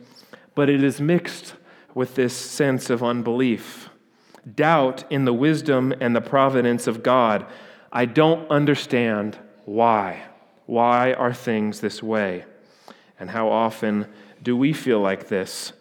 but 0.55 0.71
it 0.71 0.83
is 0.83 0.99
mixed 0.99 1.57
with 1.93 2.15
this 2.15 2.35
sense 2.35 2.89
of 2.89 3.03
unbelief. 3.03 3.91
Doubt 4.55 5.05
in 5.11 5.27
the 5.27 5.35
wisdom 5.35 5.93
and 6.01 6.17
the 6.17 6.23
providence 6.23 6.87
of 6.87 7.03
God. 7.03 7.45
I 7.93 8.07
don't 8.07 8.51
understand 8.51 9.39
why. 9.67 10.23
Why 10.67 11.13
are 11.13 11.35
things 11.35 11.81
this 11.81 12.03
way? 12.03 12.45
And 13.21 13.31
how 13.31 13.51
often 13.51 14.07
do 14.43 14.57
we 14.57 14.73
feel 14.73 15.01
like 15.01 15.29
this 15.29 15.75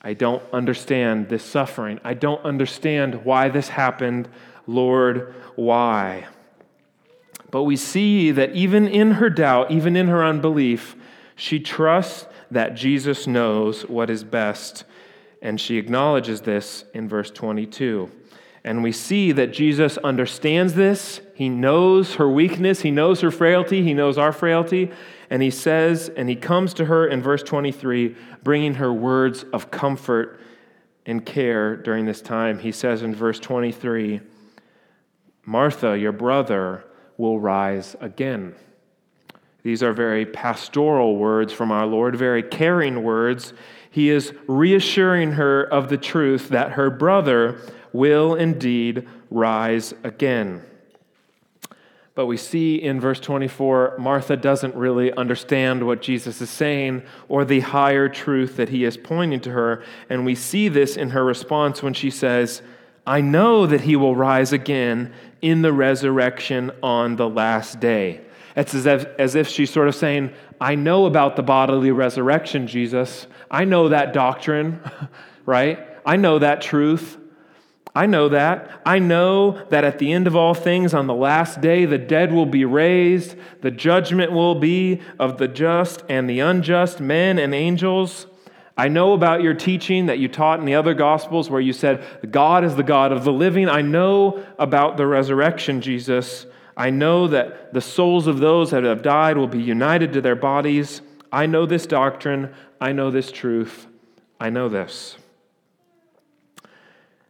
I 0.00 0.14
don't 0.14 0.42
understand 0.52 1.28
this 1.28 1.42
suffering. 1.42 1.98
I 2.04 2.14
don't 2.14 2.44
understand 2.44 3.24
why 3.24 3.48
this 3.48 3.70
happened. 3.70 4.28
Lord, 4.68 5.34
why? 5.56 6.26
But 7.50 7.64
we 7.64 7.76
see 7.76 8.30
that 8.30 8.54
even 8.54 8.86
in 8.86 9.12
her 9.12 9.28
doubt, 9.28 9.72
even 9.72 9.96
in 9.96 10.06
her 10.06 10.24
unbelief, 10.24 10.94
she 11.34 11.58
trusts 11.58 12.26
that 12.52 12.76
Jesus 12.76 13.26
knows 13.26 13.82
what 13.88 14.08
is 14.08 14.22
best. 14.22 14.84
And 15.42 15.60
she 15.60 15.76
acknowledges 15.76 16.42
this 16.42 16.84
in 16.94 17.08
verse 17.08 17.30
22. 17.30 18.10
And 18.66 18.82
we 18.82 18.90
see 18.90 19.30
that 19.30 19.52
Jesus 19.52 19.96
understands 19.98 20.74
this. 20.74 21.20
He 21.34 21.48
knows 21.48 22.16
her 22.16 22.28
weakness. 22.28 22.80
He 22.80 22.90
knows 22.90 23.20
her 23.20 23.30
frailty. 23.30 23.84
He 23.84 23.94
knows 23.94 24.18
our 24.18 24.32
frailty. 24.32 24.90
And 25.30 25.40
he 25.40 25.52
says, 25.52 26.08
and 26.08 26.28
he 26.28 26.34
comes 26.34 26.74
to 26.74 26.86
her 26.86 27.06
in 27.06 27.22
verse 27.22 27.44
23, 27.44 28.16
bringing 28.42 28.74
her 28.74 28.92
words 28.92 29.44
of 29.52 29.70
comfort 29.70 30.40
and 31.06 31.24
care 31.24 31.76
during 31.76 32.06
this 32.06 32.20
time. 32.20 32.58
He 32.58 32.72
says 32.72 33.02
in 33.02 33.14
verse 33.14 33.38
23, 33.38 34.20
Martha, 35.44 35.96
your 35.96 36.10
brother, 36.10 36.84
will 37.16 37.38
rise 37.38 37.94
again. 38.00 38.56
These 39.62 39.84
are 39.84 39.92
very 39.92 40.26
pastoral 40.26 41.16
words 41.16 41.52
from 41.52 41.70
our 41.70 41.86
Lord, 41.86 42.16
very 42.16 42.42
caring 42.42 43.04
words. 43.04 43.52
He 43.90 44.10
is 44.10 44.32
reassuring 44.48 45.32
her 45.32 45.62
of 45.62 45.88
the 45.88 45.96
truth 45.96 46.48
that 46.48 46.72
her 46.72 46.90
brother 46.90 47.60
will 47.96 48.34
indeed 48.34 49.06
rise 49.30 49.94
again. 50.04 50.62
But 52.16 52.26
we 52.26 52.38
see 52.38 52.76
in 52.76 52.98
verse 52.98 53.20
24, 53.20 53.96
Martha 53.98 54.38
doesn't 54.38 54.74
really 54.74 55.12
understand 55.12 55.86
what 55.86 56.00
Jesus 56.00 56.40
is 56.40 56.48
saying 56.48 57.02
or 57.28 57.44
the 57.44 57.60
higher 57.60 58.08
truth 58.08 58.56
that 58.56 58.70
he 58.70 58.84
is 58.84 58.96
pointing 58.96 59.40
to 59.40 59.50
her. 59.50 59.84
And 60.08 60.24
we 60.24 60.34
see 60.34 60.68
this 60.68 60.96
in 60.96 61.10
her 61.10 61.22
response 61.22 61.82
when 61.82 61.92
she 61.92 62.08
says, 62.08 62.62
I 63.06 63.20
know 63.20 63.66
that 63.66 63.82
he 63.82 63.96
will 63.96 64.16
rise 64.16 64.54
again 64.54 65.12
in 65.42 65.60
the 65.60 65.74
resurrection 65.74 66.70
on 66.82 67.16
the 67.16 67.28
last 67.28 67.80
day. 67.80 68.22
It's 68.56 68.74
as 68.74 68.86
if, 68.86 69.04
as 69.18 69.34
if 69.34 69.46
she's 69.46 69.70
sort 69.70 69.86
of 69.86 69.94
saying, 69.94 70.32
I 70.58 70.74
know 70.74 71.04
about 71.04 71.36
the 71.36 71.42
bodily 71.42 71.90
resurrection, 71.90 72.66
Jesus. 72.66 73.26
I 73.50 73.66
know 73.66 73.90
that 73.90 74.14
doctrine, 74.14 74.80
right? 75.46 75.86
I 76.06 76.16
know 76.16 76.38
that 76.38 76.62
truth. 76.62 77.18
I 77.96 78.04
know 78.04 78.28
that. 78.28 78.82
I 78.84 78.98
know 78.98 79.52
that 79.70 79.82
at 79.82 79.98
the 79.98 80.12
end 80.12 80.26
of 80.26 80.36
all 80.36 80.52
things, 80.52 80.92
on 80.92 81.06
the 81.06 81.14
last 81.14 81.62
day, 81.62 81.86
the 81.86 81.96
dead 81.96 82.30
will 82.30 82.44
be 82.44 82.66
raised. 82.66 83.36
The 83.62 83.70
judgment 83.70 84.32
will 84.32 84.54
be 84.54 85.00
of 85.18 85.38
the 85.38 85.48
just 85.48 86.04
and 86.10 86.28
the 86.28 86.40
unjust, 86.40 87.00
men 87.00 87.38
and 87.38 87.54
angels. 87.54 88.26
I 88.76 88.88
know 88.88 89.14
about 89.14 89.42
your 89.42 89.54
teaching 89.54 90.06
that 90.06 90.18
you 90.18 90.28
taught 90.28 90.60
in 90.60 90.66
the 90.66 90.74
other 90.74 90.92
Gospels 90.92 91.48
where 91.48 91.60
you 91.62 91.72
said, 91.72 92.04
God 92.30 92.64
is 92.64 92.76
the 92.76 92.82
God 92.82 93.12
of 93.12 93.24
the 93.24 93.32
living. 93.32 93.66
I 93.66 93.80
know 93.80 94.44
about 94.58 94.98
the 94.98 95.06
resurrection, 95.06 95.80
Jesus. 95.80 96.44
I 96.76 96.90
know 96.90 97.26
that 97.28 97.72
the 97.72 97.80
souls 97.80 98.26
of 98.26 98.40
those 98.40 98.72
that 98.72 98.84
have 98.84 99.00
died 99.00 99.38
will 99.38 99.48
be 99.48 99.62
united 99.62 100.12
to 100.12 100.20
their 100.20 100.36
bodies. 100.36 101.00
I 101.32 101.46
know 101.46 101.64
this 101.64 101.86
doctrine. 101.86 102.52
I 102.78 102.92
know 102.92 103.10
this 103.10 103.32
truth. 103.32 103.86
I 104.38 104.50
know 104.50 104.68
this. 104.68 105.16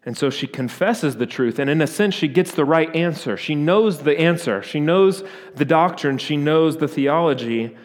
And 0.06 0.16
so 0.16 0.30
she 0.30 0.46
confesses 0.46 1.16
the 1.16 1.26
truth, 1.26 1.58
and 1.58 1.68
in 1.68 1.82
a 1.82 1.86
sense, 1.88 2.14
she 2.14 2.28
gets 2.28 2.52
the 2.52 2.64
right 2.64 2.94
answer. 2.94 3.36
She 3.36 3.56
knows 3.56 3.98
the 3.98 4.16
answer, 4.18 4.62
she 4.62 4.78
knows 4.78 5.24
the 5.56 5.64
doctrine, 5.64 6.16
she 6.18 6.36
knows 6.36 6.76
the 6.76 6.86
theology, 6.86 7.76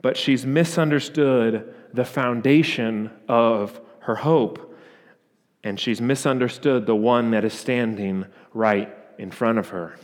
but 0.00 0.16
she's 0.16 0.46
misunderstood 0.46 1.74
the 1.92 2.04
foundation 2.04 3.10
of 3.28 3.80
her 4.00 4.14
hope. 4.14 4.72
And 5.64 5.80
she's 5.80 6.00
misunderstood 6.00 6.86
the 6.86 6.94
one 6.94 7.32
that 7.32 7.44
is 7.44 7.54
standing 7.54 8.26
right 8.52 8.94
in 9.18 9.32
front 9.32 9.58
of 9.58 9.70
her. 9.70 9.96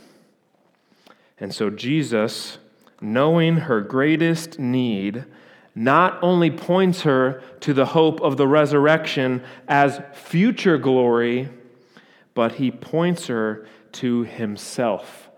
And 1.39 1.53
so 1.53 1.69
Jesus, 1.69 2.57
knowing 2.99 3.57
her 3.57 3.79
greatest 3.79 4.59
need, 4.59 5.23
not 5.73 6.21
only 6.21 6.51
points 6.51 7.03
her 7.03 7.41
to 7.61 7.73
the 7.73 7.85
hope 7.85 8.19
of 8.19 8.35
the 8.35 8.47
resurrection 8.47 9.41
as 9.69 10.01
future 10.13 10.77
glory 10.77 11.47
but 12.33 12.53
he 12.53 12.71
points 12.71 13.27
her 13.27 13.67
to 13.93 14.23
himself 14.23 15.29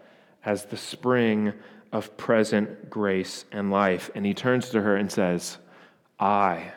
as 0.46 0.66
the 0.66 0.78
spring 0.78 1.54
of 1.92 2.16
present 2.18 2.90
grace 2.90 3.46
and 3.52 3.72
life. 3.72 4.10
And 4.16 4.26
he 4.26 4.34
turns 4.34 4.70
to 4.70 4.82
her 4.82 4.96
and 4.96 5.12
says, 5.12 5.58
I 6.20 6.72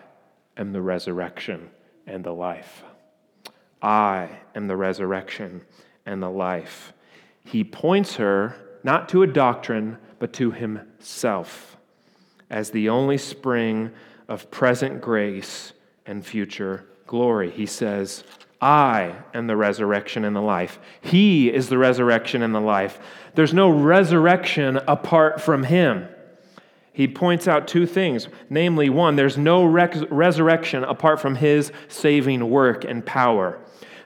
am 0.56 0.72
the 0.72 0.82
resurrection 0.82 1.70
and 2.06 2.24
the 2.24 2.32
life. 2.32 2.82
I 3.82 4.28
am 4.54 4.66
the 4.66 4.76
resurrection 4.76 5.62
and 6.04 6.22
the 6.22 6.30
life. 6.30 6.92
He 7.44 7.64
points 7.64 8.16
her 8.16 8.56
not 8.82 9.08
to 9.10 9.22
a 9.22 9.26
doctrine, 9.26 9.98
but 10.18 10.32
to 10.34 10.50
himself 10.50 11.76
as 12.50 12.70
the 12.70 12.88
only 12.88 13.18
spring 13.18 13.90
of 14.28 14.50
present 14.50 15.00
grace 15.00 15.72
and 16.06 16.24
future 16.24 16.86
glory. 17.06 17.50
He 17.50 17.66
says, 17.66 18.24
I 18.60 19.16
am 19.34 19.46
the 19.46 19.56
resurrection 19.56 20.24
and 20.24 20.34
the 20.34 20.40
life. 20.40 20.78
He 21.00 21.52
is 21.52 21.68
the 21.68 21.78
resurrection 21.78 22.42
and 22.42 22.54
the 22.54 22.60
life. 22.60 22.98
There's 23.34 23.52
no 23.52 23.68
resurrection 23.68 24.78
apart 24.88 25.40
from 25.40 25.64
Him. 25.64 26.08
He 26.92 27.06
points 27.06 27.46
out 27.46 27.68
two 27.68 27.86
things. 27.86 28.28
Namely, 28.48 28.88
one, 28.88 29.16
there's 29.16 29.36
no 29.36 29.64
resurrection 29.64 30.84
apart 30.84 31.20
from 31.20 31.34
His 31.34 31.70
saving 31.88 32.48
work 32.48 32.84
and 32.84 33.04
power. 33.04 33.58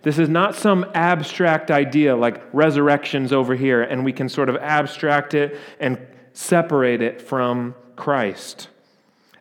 This 0.03 0.19
is 0.19 0.29
not 0.29 0.57
some 0.57 0.87
abstract 0.95 1.71
idea 1.71 2.17
like 2.17 2.43
resurrections 2.53 3.33
over 3.33 3.55
here, 3.55 3.83
and 3.83 4.05
we 4.05 4.13
can 4.13 4.29
sort 4.29 4.49
of 4.49 4.57
abstract 4.57 5.35
it 5.35 5.57
and 5.79 5.99
separate 6.33 7.03
it 7.03 7.23
from 7.23 7.77
Christ. 7.95 8.69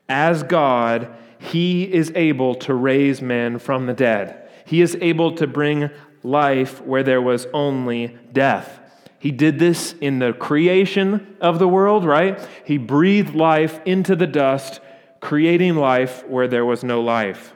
As 0.07 0.43
God, 0.43 1.11
He 1.39 1.91
is 1.91 2.11
able 2.13 2.53
to 2.55 2.75
raise 2.75 3.23
men 3.23 3.57
from 3.57 3.87
the 3.87 3.93
dead. 3.93 4.38
He 4.69 4.81
is 4.81 4.95
able 5.01 5.31
to 5.37 5.47
bring 5.47 5.89
life 6.21 6.79
where 6.83 7.01
there 7.01 7.23
was 7.23 7.47
only 7.55 8.15
death. 8.31 8.79
He 9.17 9.31
did 9.31 9.57
this 9.57 9.95
in 9.99 10.19
the 10.19 10.31
creation 10.31 11.35
of 11.41 11.57
the 11.57 11.67
world, 11.67 12.05
right? 12.05 12.39
He 12.65 12.77
breathed 12.77 13.33
life 13.33 13.81
into 13.83 14.15
the 14.15 14.27
dust, 14.27 14.79
creating 15.21 15.75
life 15.75 16.23
where 16.27 16.47
there 16.47 16.67
was 16.67 16.83
no 16.83 17.01
life. 17.01 17.55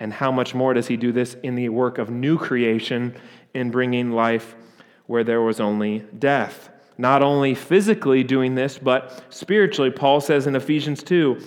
And 0.00 0.14
how 0.14 0.32
much 0.32 0.54
more 0.54 0.72
does 0.72 0.86
he 0.86 0.96
do 0.96 1.12
this 1.12 1.34
in 1.42 1.56
the 1.56 1.68
work 1.68 1.98
of 1.98 2.08
new 2.08 2.38
creation, 2.38 3.14
in 3.52 3.70
bringing 3.70 4.12
life 4.12 4.56
where 5.08 5.24
there 5.24 5.42
was 5.42 5.60
only 5.60 6.06
death? 6.18 6.70
Not 6.96 7.22
only 7.22 7.54
physically 7.54 8.24
doing 8.24 8.54
this, 8.54 8.78
but 8.78 9.22
spiritually. 9.28 9.90
Paul 9.90 10.22
says 10.22 10.46
in 10.46 10.56
Ephesians 10.56 11.02
2 11.02 11.38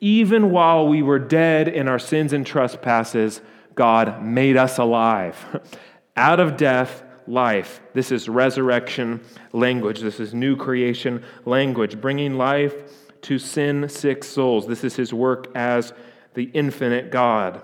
even 0.00 0.50
while 0.50 0.86
we 0.86 1.02
were 1.02 1.18
dead 1.18 1.66
in 1.66 1.88
our 1.88 1.98
sins 1.98 2.32
and 2.32 2.46
trespasses, 2.46 3.40
God 3.78 4.22
made 4.22 4.56
us 4.56 4.76
alive. 4.78 5.62
Out 6.16 6.40
of 6.40 6.56
death, 6.56 7.04
life. 7.28 7.80
This 7.94 8.10
is 8.10 8.28
resurrection 8.28 9.20
language. 9.52 10.00
This 10.00 10.18
is 10.18 10.34
new 10.34 10.56
creation 10.56 11.22
language, 11.44 12.00
bringing 12.00 12.36
life 12.36 12.74
to 13.22 13.38
sin 13.38 13.88
sick 13.88 14.24
souls. 14.24 14.66
This 14.66 14.82
is 14.82 14.96
his 14.96 15.14
work 15.14 15.46
as 15.54 15.92
the 16.34 16.50
infinite 16.54 17.12
God. 17.12 17.62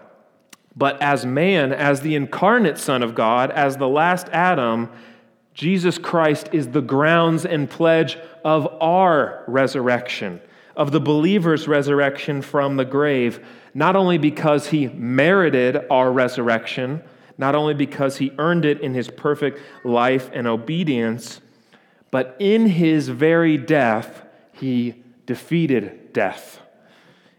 But 0.77 1.03
as 1.03 1.27
man, 1.27 1.73
as 1.73 2.01
the 2.01 2.15
incarnate 2.15 2.79
Son 2.79 3.03
of 3.03 3.15
God, 3.15 3.51
as 3.51 3.77
the 3.77 3.89
last 3.89 4.29
Adam, 4.31 4.91
Jesus 5.53 5.99
Christ 5.99 6.49
is 6.53 6.69
the 6.69 6.81
grounds 6.81 7.45
and 7.45 7.69
pledge 7.69 8.19
of 8.45 8.67
our 8.81 9.45
resurrection, 9.47 10.41
of 10.77 10.91
the 10.93 11.01
believer's 11.01 11.69
resurrection 11.69 12.43
from 12.43 12.77
the 12.77 12.85
grave 12.85 13.45
not 13.75 13.97
only 13.97 14.19
because 14.19 14.69
he 14.69 14.87
merited 14.89 15.79
our 15.91 16.11
resurrection, 16.13 17.03
not 17.37 17.55
only 17.57 17.75
because 17.75 18.17
he 18.19 18.33
earned 18.39 18.65
it 18.65 18.81
in 18.81 18.95
his 18.95 19.11
perfect 19.11 19.61
life 19.85 20.31
and 20.33 20.47
obedience, 20.47 21.41
but 22.13 22.37
in 22.39 22.67
his 22.67 23.09
very 23.09 23.59
death, 23.59 24.23
he 24.53 25.03
defeated 25.27 26.13
death. 26.13 26.61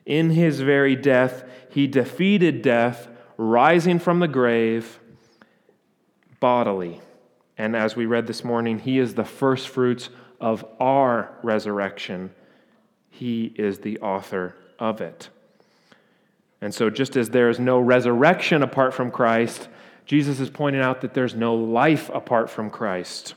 In 0.05 0.31
his 0.31 0.59
very 0.59 0.95
death, 0.95 1.45
he 1.69 1.87
defeated 1.87 2.61
death, 2.61 3.07
rising 3.37 3.99
from 3.99 4.19
the 4.19 4.27
grave 4.27 4.99
bodily. 6.41 7.01
And 7.57 7.75
as 7.75 7.95
we 7.95 8.05
read 8.05 8.27
this 8.27 8.43
morning, 8.43 8.79
he 8.79 8.99
is 8.99 9.15
the 9.15 9.23
first 9.23 9.69
fruits 9.69 10.09
of 10.41 10.65
our 10.79 11.37
resurrection. 11.41 12.35
He 13.09 13.53
is 13.55 13.79
the 13.79 13.99
author 13.99 14.55
of 14.77 14.99
it. 14.99 15.29
And 16.61 16.73
so, 16.73 16.89
just 16.89 17.15
as 17.15 17.29
there 17.29 17.49
is 17.49 17.59
no 17.59 17.79
resurrection 17.79 18.63
apart 18.63 18.93
from 18.93 19.11
Christ, 19.11 19.67
Jesus 20.05 20.39
is 20.39 20.49
pointing 20.49 20.81
out 20.81 21.01
that 21.01 21.13
there's 21.13 21.35
no 21.35 21.55
life 21.55 22.09
apart 22.13 22.49
from 22.49 22.69
Christ 22.69 23.35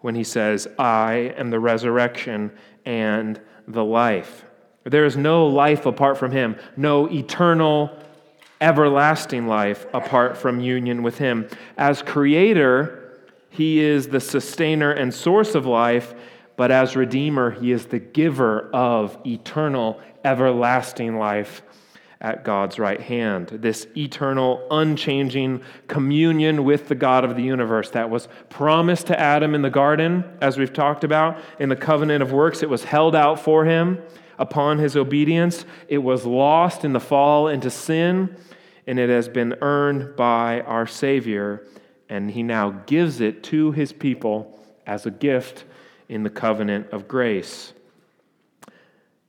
when 0.00 0.14
he 0.14 0.24
says, 0.24 0.68
I 0.78 1.34
am 1.36 1.50
the 1.50 1.60
resurrection 1.60 2.52
and 2.84 3.40
the 3.66 3.84
life. 3.84 4.44
There 4.84 5.04
is 5.04 5.16
no 5.16 5.46
life 5.46 5.86
apart 5.86 6.18
from 6.18 6.30
him, 6.30 6.56
no 6.76 7.10
eternal 7.10 7.90
everlasting 8.60 9.46
life 9.46 9.86
apart 9.92 10.36
from 10.36 10.60
union 10.60 11.02
with 11.02 11.18
Him. 11.18 11.48
As 11.76 12.02
creator, 12.02 13.20
He 13.50 13.80
is 13.80 14.08
the 14.08 14.20
sustainer 14.20 14.90
and 14.90 15.12
source 15.12 15.54
of 15.54 15.66
life, 15.66 16.14
but 16.56 16.70
as 16.70 16.96
Redeemer, 16.96 17.50
He 17.50 17.72
is 17.72 17.86
the 17.86 17.98
giver 17.98 18.70
of 18.72 19.18
eternal, 19.26 20.00
everlasting 20.24 21.18
life 21.18 21.62
at 22.20 22.44
God's 22.44 22.78
right 22.78 23.00
hand. 23.00 23.48
This 23.48 23.86
eternal, 23.96 24.66
unchanging 24.70 25.62
communion 25.88 26.64
with 26.64 26.88
the 26.88 26.94
God 26.94 27.24
of 27.24 27.36
the 27.36 27.42
universe 27.42 27.90
that 27.90 28.08
was 28.08 28.28
promised 28.48 29.08
to 29.08 29.20
Adam 29.20 29.54
in 29.54 29.62
the 29.62 29.70
garden, 29.70 30.24
as 30.40 30.56
we've 30.56 30.72
talked 30.72 31.04
about 31.04 31.38
in 31.58 31.68
the 31.68 31.76
covenant 31.76 32.22
of 32.22 32.32
works, 32.32 32.62
it 32.62 32.70
was 32.70 32.84
held 32.84 33.14
out 33.14 33.38
for 33.38 33.64
him 33.66 34.02
upon 34.38 34.78
his 34.78 34.96
obedience. 34.96 35.66
It 35.88 35.98
was 35.98 36.24
lost 36.24 36.84
in 36.84 36.92
the 36.94 37.00
fall 37.00 37.48
into 37.48 37.70
sin, 37.70 38.34
and 38.86 38.98
it 38.98 39.10
has 39.10 39.28
been 39.28 39.56
earned 39.60 40.16
by 40.16 40.62
our 40.62 40.86
Savior, 40.86 41.66
and 42.08 42.30
he 42.30 42.42
now 42.42 42.70
gives 42.86 43.20
it 43.20 43.42
to 43.44 43.72
his 43.72 43.92
people 43.92 44.58
as 44.86 45.04
a 45.04 45.10
gift 45.10 45.64
in 46.08 46.22
the 46.22 46.30
covenant 46.30 46.90
of 46.90 47.06
grace. 47.06 47.73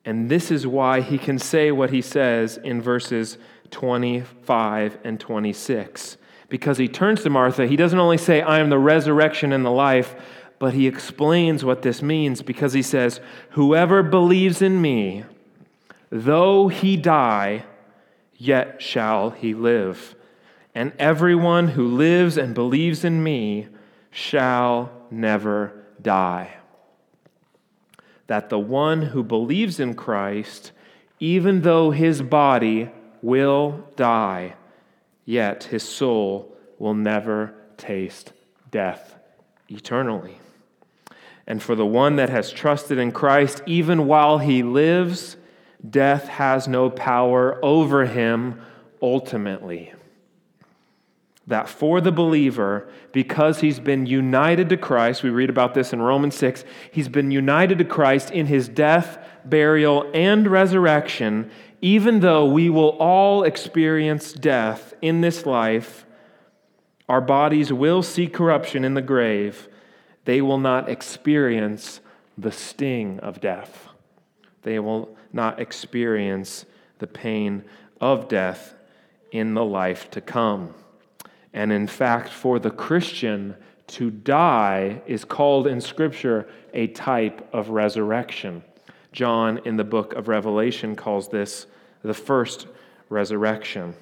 And 0.05 0.29
this 0.29 0.51
is 0.51 0.67
why 0.67 1.01
he 1.01 1.17
can 1.17 1.39
say 1.39 1.71
what 1.71 1.89
he 1.89 2.01
says 2.01 2.57
in 2.57 2.81
verses 2.81 3.39
25 3.71 5.00
and 5.03 5.19
26. 5.19 6.17
Because 6.47 6.77
he 6.77 6.88
turns 6.88 7.24
to 7.24 7.31
Martha, 7.31 7.65
he 7.65 7.75
doesn't 7.75 7.97
only 7.97 8.19
say, 8.19 8.41
I 8.41 8.59
am 8.59 8.69
the 8.69 8.77
resurrection 8.77 9.51
and 9.51 9.65
the 9.65 9.71
life, 9.71 10.15
but 10.59 10.75
he 10.75 10.85
explains 10.85 11.65
what 11.65 11.81
this 11.81 12.03
means 12.03 12.43
because 12.43 12.74
he 12.74 12.83
says, 12.83 13.19
Whoever 13.51 14.03
believes 14.03 14.62
in 14.62 14.79
me, 14.79 15.25
though 16.12 16.67
he 16.67 16.97
die, 16.97 17.65
yet 18.38 18.81
shall 18.81 19.31
he 19.31 19.55
live. 19.55 20.15
And 20.75 20.93
everyone 21.00 21.69
who 21.69 21.88
lives 21.88 22.38
and 22.38 22.53
believes 22.53 23.03
in 23.03 23.24
me 23.24 23.69
shall 24.12 24.91
never 25.09 25.74
die 26.01 26.57
that 28.27 28.50
the 28.50 28.60
one 28.60 29.01
who 29.01 29.24
believes 29.24 29.79
in 29.79 29.94
Christ, 29.94 30.72
even 31.20 31.62
though 31.62 31.91
his 31.91 32.22
body 32.22 32.89
will 33.22 33.88
die, 33.96 34.55
yet 35.25 35.65
his 35.65 35.84
soul 35.84 36.55
will 36.79 36.94
never 36.94 37.53
taste 37.77 38.34
death 38.72 39.15
eternally. 39.70 40.38
And 41.48 41.62
for 41.62 41.75
the 41.75 41.86
one 41.86 42.15
that 42.15 42.29
has 42.29 42.51
trusted 42.51 42.98
in 42.98 43.12
Christ, 43.12 43.62
even 43.65 44.08
while 44.08 44.39
he 44.39 44.63
lives, 44.63 45.38
death 45.88 46.27
has 46.27 46.67
no 46.67 46.89
power 46.89 47.63
over 47.63 48.05
him 48.05 48.60
ultimately 49.01 49.94
that 51.48 51.70
for 51.70 52.02
the 52.02 52.12
believer, 52.12 52.88
because 53.12 53.62
he's 53.62 53.80
been 53.80 54.06
united 54.06 54.70
to 54.70 54.78
Christ, 54.78 55.22
we 55.22 55.30
read 55.30 55.50
about 55.50 55.74
this 55.74 55.94
in 55.94 56.02
Romans 56.02 56.36
6, 56.36 56.64
he's 56.92 57.08
been 57.08 57.30
united 57.30 57.78
to 57.78 57.86
Christ 57.86 58.32
in 58.32 58.48
his 58.48 58.68
death, 58.68 59.20
burial, 59.46 60.10
and 60.14 60.48
resurrection, 60.48 61.52
even 61.82 62.22
though 62.22 62.46
we 62.46 62.70
will 62.70 62.98
all 62.98 63.44
experience 63.44 64.34
death 64.34 64.94
in 65.02 65.22
this 65.22 65.46
life, 65.46 66.06
our 67.08 67.22
bodies 67.22 67.72
will 67.72 68.02
see 68.02 68.25
corruption 68.25 68.84
in 68.84 68.96
the 68.96 69.02
grave, 69.02 69.70
they 70.25 70.42
will 70.42 70.58
not 70.58 70.90
experience 70.90 72.00
the 72.38 72.52
sting 72.52 73.20
of 73.20 73.40
death. 73.40 73.88
They 74.64 74.80
will 74.80 75.16
not 75.32 75.60
experience 75.60 76.66
the 76.98 77.08
pain 77.08 77.64
of 78.02 78.28
death 78.28 78.74
in 79.32 79.54
the 79.54 79.64
life 79.64 80.10
to 80.12 80.22
come. 80.22 80.74
And 81.55 81.71
in 81.71 81.88
fact, 81.88 82.27
for 82.29 82.59
the 82.59 82.69
Christian, 82.69 83.55
to 83.88 84.12
die 84.12 85.01
is 85.07 85.24
called 85.24 85.68
in 85.68 85.79
Scripture 85.79 86.48
a 86.74 86.87
type 86.87 87.48
of 87.53 87.70
resurrection. 87.70 88.61
John, 89.13 89.61
in 89.63 89.77
the 89.77 89.85
book 89.85 90.13
of 90.13 90.27
Revelation, 90.27 90.98
calls 90.98 91.29
this 91.29 91.65
the 92.03 92.13
first 92.13 92.68
resurrection. 93.07 93.96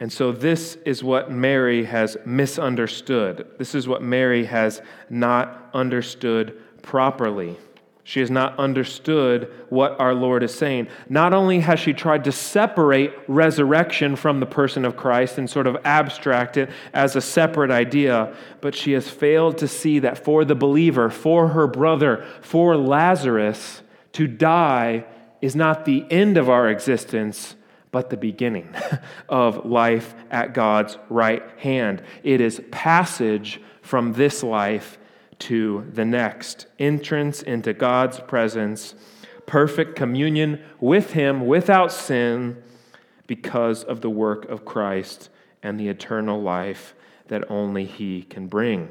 And 0.00 0.10
so, 0.10 0.32
this 0.32 0.76
is 0.86 1.04
what 1.04 1.30
Mary 1.30 1.84
has 1.84 2.16
misunderstood. 2.24 3.46
This 3.58 3.74
is 3.74 3.86
what 3.86 4.02
Mary 4.02 4.46
has 4.46 4.80
not 5.10 5.70
understood 5.74 6.58
properly. 6.80 7.58
She 8.04 8.18
has 8.20 8.30
not 8.30 8.58
understood 8.58 9.52
what 9.68 10.00
our 10.00 10.12
Lord 10.12 10.42
is 10.42 10.52
saying. 10.52 10.88
Not 11.08 11.32
only 11.32 11.60
has 11.60 11.78
she 11.78 11.92
tried 11.92 12.24
to 12.24 12.32
separate 12.32 13.12
resurrection 13.28 14.16
from 14.16 14.40
the 14.40 14.46
person 14.46 14.84
of 14.84 14.96
Christ 14.96 15.38
and 15.38 15.48
sort 15.48 15.68
of 15.68 15.76
abstract 15.84 16.56
it 16.56 16.68
as 16.92 17.14
a 17.14 17.20
separate 17.20 17.70
idea, 17.70 18.34
but 18.60 18.74
she 18.74 18.92
has 18.92 19.08
failed 19.08 19.58
to 19.58 19.68
see 19.68 20.00
that 20.00 20.24
for 20.24 20.44
the 20.44 20.56
believer, 20.56 21.10
for 21.10 21.48
her 21.48 21.68
brother, 21.68 22.26
for 22.40 22.76
Lazarus, 22.76 23.82
to 24.12 24.26
die 24.26 25.04
is 25.40 25.54
not 25.54 25.84
the 25.84 26.04
end 26.10 26.36
of 26.36 26.50
our 26.50 26.68
existence, 26.68 27.54
but 27.92 28.10
the 28.10 28.16
beginning 28.16 28.74
of 29.28 29.64
life 29.64 30.14
at 30.30 30.54
God's 30.54 30.98
right 31.08 31.42
hand. 31.58 32.02
It 32.24 32.40
is 32.40 32.60
passage 32.72 33.60
from 33.80 34.14
this 34.14 34.42
life 34.42 34.98
to 35.42 35.86
the 35.92 36.04
next 36.04 36.66
entrance 36.78 37.42
into 37.42 37.72
God's 37.72 38.20
presence, 38.20 38.94
perfect 39.46 39.96
communion 39.96 40.62
with 40.78 41.12
Him 41.12 41.46
without 41.46 41.90
sin 41.90 42.62
because 43.26 43.82
of 43.82 44.00
the 44.00 44.10
work 44.10 44.48
of 44.48 44.64
Christ 44.64 45.30
and 45.62 45.78
the 45.78 45.88
eternal 45.88 46.40
life 46.40 46.94
that 47.26 47.50
only 47.50 47.84
He 47.84 48.22
can 48.22 48.46
bring. 48.46 48.88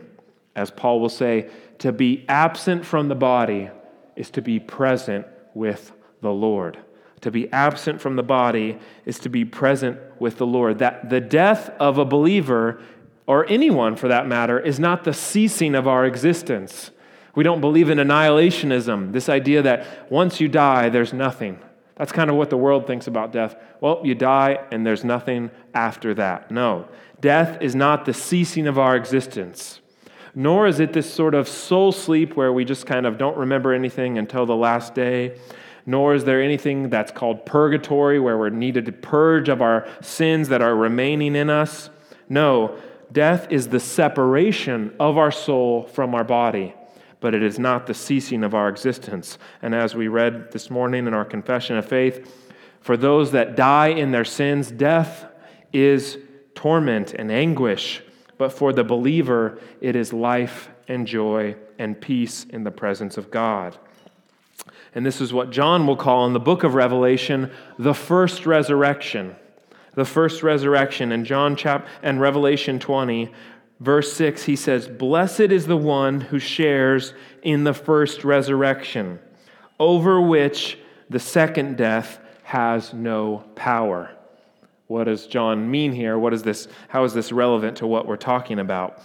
As 0.56 0.72
Paul 0.72 1.00
will 1.00 1.10
say, 1.10 1.50
to 1.80 1.92
be 1.92 2.26
absent 2.28 2.86
from 2.86 3.08
the 3.08 3.16
body 3.16 3.70
is 4.16 4.30
to 4.32 4.42
be 4.42 4.60
present 4.60 5.26
with 5.54 5.94
the 6.22 6.32
Lord. 6.32 6.78
To 7.22 7.32
be 7.32 7.52
absent 7.54 8.02
from 8.02 8.16
the 8.16 8.24
body 8.24 8.78
is 9.06 9.20
to 9.20 9.30
be 9.30 9.46
present 9.46 10.00
with 10.20 10.38
the 10.38 10.46
Lord. 10.46 10.80
That 10.80 11.10
the 11.10 11.22
death 11.22 11.70
of 11.80 11.98
a 11.98 12.06
believer 12.06 12.82
or 13.32 13.48
anyone 13.48 13.96
for 13.96 14.10
that 14.10 14.28
matter, 14.28 14.60
is 14.60 14.78
not 14.78 15.06
the 15.06 15.14
ceasing 15.14 15.74
of 15.74 15.88
our 15.88 16.06
existence. 16.06 16.92
We 17.34 17.46
don't 17.46 17.62
believe 17.62 17.90
in 17.90 17.98
annihilationism, 17.98 19.14
this 19.14 19.30
idea 19.30 19.62
that 19.62 20.12
once 20.12 20.42
you 20.42 20.50
die, 20.50 20.90
there's 20.90 21.14
nothing. 21.14 21.58
That's 21.96 22.12
kind 22.12 22.30
of 22.30 22.36
what 22.36 22.50
the 22.50 22.58
world 22.58 22.88
thinks 22.88 23.08
about 23.08 23.32
death. 23.32 23.56
Well, 23.80 24.02
you 24.04 24.16
die 24.16 24.60
and 24.70 24.86
there's 24.86 25.06
nothing 25.06 25.50
after 25.74 26.14
that. 26.16 26.52
No, 26.52 26.90
death 27.22 27.62
is 27.62 27.74
not 27.74 28.04
the 28.04 28.14
ceasing 28.14 28.68
of 28.68 28.78
our 28.78 28.98
existence, 28.98 29.80
nor 30.36 30.68
is 30.68 30.82
it 30.82 30.92
this 30.92 31.10
sort 31.10 31.34
of 31.34 31.48
soul 31.48 31.94
sleep 31.94 32.36
where 32.36 32.52
we 32.52 32.66
just 32.66 32.86
kind 32.86 33.06
of 33.06 33.18
don't 33.18 33.38
remember 33.38 33.72
anything 33.72 34.18
until 34.18 34.46
the 34.46 34.58
last 34.58 34.94
day. 34.94 35.40
Nor 35.86 36.16
is 36.16 36.26
there 36.26 36.42
anything 36.42 36.90
that's 36.90 37.14
called 37.14 37.46
purgatory 37.46 38.20
where 38.20 38.38
we're 38.38 38.50
needed 38.50 38.88
to 38.88 38.92
purge 38.92 39.48
of 39.48 39.62
our 39.62 39.88
sins 40.02 40.50
that 40.50 40.62
are 40.62 40.76
remaining 40.76 41.34
in 41.34 41.50
us. 41.50 41.90
No, 42.28 42.78
Death 43.12 43.48
is 43.52 43.68
the 43.68 43.80
separation 43.80 44.94
of 45.00 45.18
our 45.18 45.32
soul 45.32 45.84
from 45.84 46.16
our 46.16 46.24
body, 46.24 46.74
but 47.20 47.34
it 47.34 47.44
is 47.44 47.60
not 47.60 47.88
the 47.88 47.94
ceasing 47.94 48.44
of 48.44 48.56
our 48.56 48.70
existence. 48.70 49.38
And 49.62 49.76
as 49.76 49.96
we 49.96 50.08
read 50.08 50.52
this 50.52 50.70
morning 50.70 51.08
in 51.08 51.14
our 51.14 51.26
confession 51.26 51.78
of 51.78 51.86
faith, 51.86 52.34
for 52.80 52.96
those 52.96 53.32
that 53.32 53.56
die 53.56 53.88
in 53.88 54.12
their 54.12 54.26
sins, 54.26 54.72
death 54.72 55.26
is 55.74 56.18
torment 56.56 57.14
and 57.14 57.32
anguish, 57.32 58.02
but 58.38 58.52
for 58.52 58.74
the 58.74 58.84
believer, 58.84 59.60
it 59.82 59.96
is 59.96 60.14
life 60.14 60.70
and 60.88 61.06
joy 61.06 61.56
and 61.78 62.00
peace 62.00 62.46
in 62.46 62.64
the 62.64 62.72
presence 62.72 63.18
of 63.18 63.30
God. 63.30 63.78
And 64.94 65.06
this 65.06 65.22
is 65.22 65.32
what 65.32 65.52
John 65.52 65.88
will 65.88 65.96
call 65.96 66.26
in 66.26 66.34
the 66.34 66.40
book 66.40 66.64
of 66.64 66.76
Revelation 66.76 67.52
the 67.78 67.94
first 67.94 68.46
resurrection 68.46 69.36
the 69.94 70.06
first 70.06 70.44
resurrection 70.44 71.12
in 71.12 71.26
John 71.26 71.56
chapter 71.56 71.88
and 72.02 72.20
Revelation 72.22 72.80
20 72.80 73.32
verse 73.80 74.14
6 74.14 74.44
he 74.44 74.56
says 74.56 74.88
blessed 74.88 75.40
is 75.40 75.66
the 75.66 75.78
one 75.78 76.22
who 76.22 76.38
shares 76.38 77.14
in 77.42 77.64
the 77.64 77.74
first 77.74 78.24
resurrection 78.24 79.20
over 79.80 80.22
which 80.22 80.78
the 81.10 81.20
second 81.20 81.76
death 81.76 82.20
has 82.44 82.94
no 82.94 83.44
power. 83.56 84.12
What 84.88 85.06
does 85.06 85.26
John 85.26 85.72
mean 85.72 85.92
here? 85.92 86.20
What 86.20 86.34
is 86.34 86.44
this 86.44 86.68
how 86.88 87.04
is 87.04 87.14
this 87.14 87.32
relevant 87.32 87.78
to 87.78 87.88
what 87.88 88.06
we're 88.06 88.18
talking 88.18 88.60
about? 88.60 89.02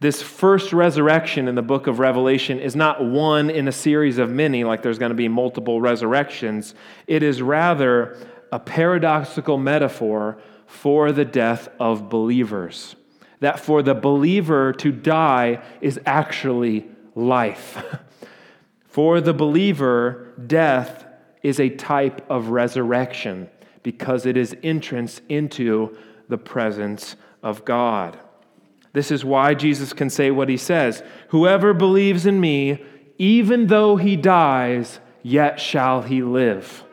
This 0.00 0.20
first 0.22 0.72
resurrection 0.72 1.48
in 1.48 1.54
the 1.54 1.62
book 1.62 1.86
of 1.86 1.98
Revelation 1.98 2.60
is 2.60 2.76
not 2.76 3.02
one 3.02 3.48
in 3.48 3.68
a 3.68 3.72
series 3.72 4.18
of 4.18 4.30
many, 4.30 4.62
like 4.62 4.82
there's 4.82 4.98
going 4.98 5.10
to 5.10 5.16
be 5.16 5.28
multiple 5.28 5.80
resurrections. 5.80 6.74
It 7.06 7.22
is 7.22 7.40
rather 7.40 8.16
a 8.52 8.58
paradoxical 8.58 9.58
metaphor 9.58 10.38
for 10.66 11.12
the 11.12 11.24
death 11.24 11.68
of 11.78 12.08
believers. 12.08 12.96
That 13.40 13.60
for 13.60 13.82
the 13.82 13.94
believer 13.94 14.72
to 14.74 14.92
die 14.92 15.62
is 15.80 16.00
actually 16.06 16.86
life. 17.14 17.84
for 18.88 19.20
the 19.20 19.34
believer, 19.34 20.32
death 20.46 21.04
is 21.42 21.60
a 21.60 21.68
type 21.68 22.24
of 22.30 22.48
resurrection 22.48 23.50
because 23.82 24.24
it 24.24 24.36
is 24.36 24.56
entrance 24.62 25.20
into 25.28 25.96
the 26.28 26.38
presence 26.38 27.16
of 27.42 27.64
God. 27.64 28.18
This 28.94 29.10
is 29.10 29.24
why 29.24 29.54
Jesus 29.54 29.92
can 29.92 30.08
say 30.08 30.30
what 30.30 30.48
he 30.48 30.56
says 30.56 31.02
Whoever 31.28 31.74
believes 31.74 32.26
in 32.26 32.40
me, 32.40 32.82
even 33.18 33.66
though 33.66 33.96
he 33.96 34.16
dies, 34.16 35.00
yet 35.22 35.60
shall 35.60 36.02
he 36.02 36.22
live. 36.22 36.84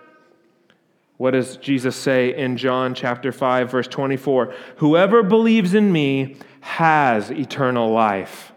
What 1.21 1.35
does 1.35 1.57
Jesus 1.57 1.95
say 1.95 2.35
in 2.35 2.57
John 2.57 2.95
chapter 2.95 3.31
5 3.31 3.69
verse 3.69 3.87
24? 3.87 4.55
Whoever 4.77 5.21
believes 5.21 5.75
in 5.75 5.91
me 5.91 6.37
has 6.61 7.29
eternal 7.29 7.91
life 7.91 8.53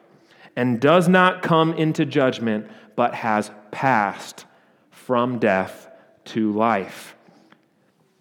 and 0.56 0.80
does 0.80 1.06
not 1.06 1.42
come 1.42 1.74
into 1.74 2.06
judgment 2.06 2.70
but 2.96 3.16
has 3.16 3.50
passed 3.70 4.46
from 4.90 5.38
death 5.38 5.90
to 6.24 6.52
life. 6.52 7.14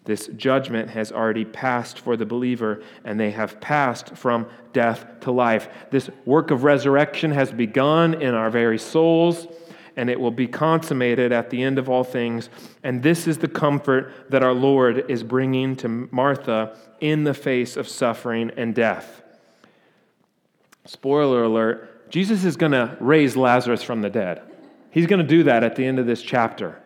This 0.04 0.26
judgment 0.36 0.90
has 0.90 1.10
already 1.10 1.46
passed 1.46 1.98
for 1.98 2.14
the 2.14 2.26
believer, 2.26 2.82
and 3.02 3.18
they 3.18 3.30
have 3.30 3.58
passed 3.62 4.14
from 4.14 4.46
death 4.74 5.06
to 5.20 5.30
life. 5.30 5.70
This 5.90 6.10
work 6.26 6.50
of 6.50 6.64
resurrection 6.64 7.30
has 7.30 7.50
begun 7.50 8.20
in 8.20 8.34
our 8.34 8.50
very 8.50 8.78
souls, 8.78 9.46
and 9.96 10.10
it 10.10 10.18
will 10.18 10.30
be 10.30 10.46
consummated 10.46 11.32
at 11.32 11.50
the 11.50 11.62
end 11.62 11.78
of 11.78 11.88
all 11.88 12.04
things. 12.04 12.48
And 12.82 13.02
this 13.02 13.26
is 13.26 13.38
the 13.38 13.48
comfort 13.48 14.30
that 14.30 14.42
our 14.42 14.52
Lord 14.52 15.10
is 15.10 15.22
bringing 15.22 15.76
to 15.76 15.88
Martha 15.88 16.76
in 17.00 17.24
the 17.24 17.34
face 17.34 17.76
of 17.76 17.88
suffering 17.88 18.50
and 18.56 18.74
death. 18.74 19.22
Spoiler 20.86 21.44
alert 21.44 22.10
Jesus 22.10 22.44
is 22.44 22.56
going 22.56 22.72
to 22.72 22.96
raise 23.00 23.36
Lazarus 23.36 23.82
from 23.82 24.02
the 24.02 24.10
dead. 24.10 24.42
He's 24.90 25.06
going 25.06 25.20
to 25.20 25.26
do 25.26 25.42
that 25.44 25.64
at 25.64 25.74
the 25.74 25.84
end 25.84 25.98
of 25.98 26.06
this 26.06 26.22
chapter. 26.22 26.80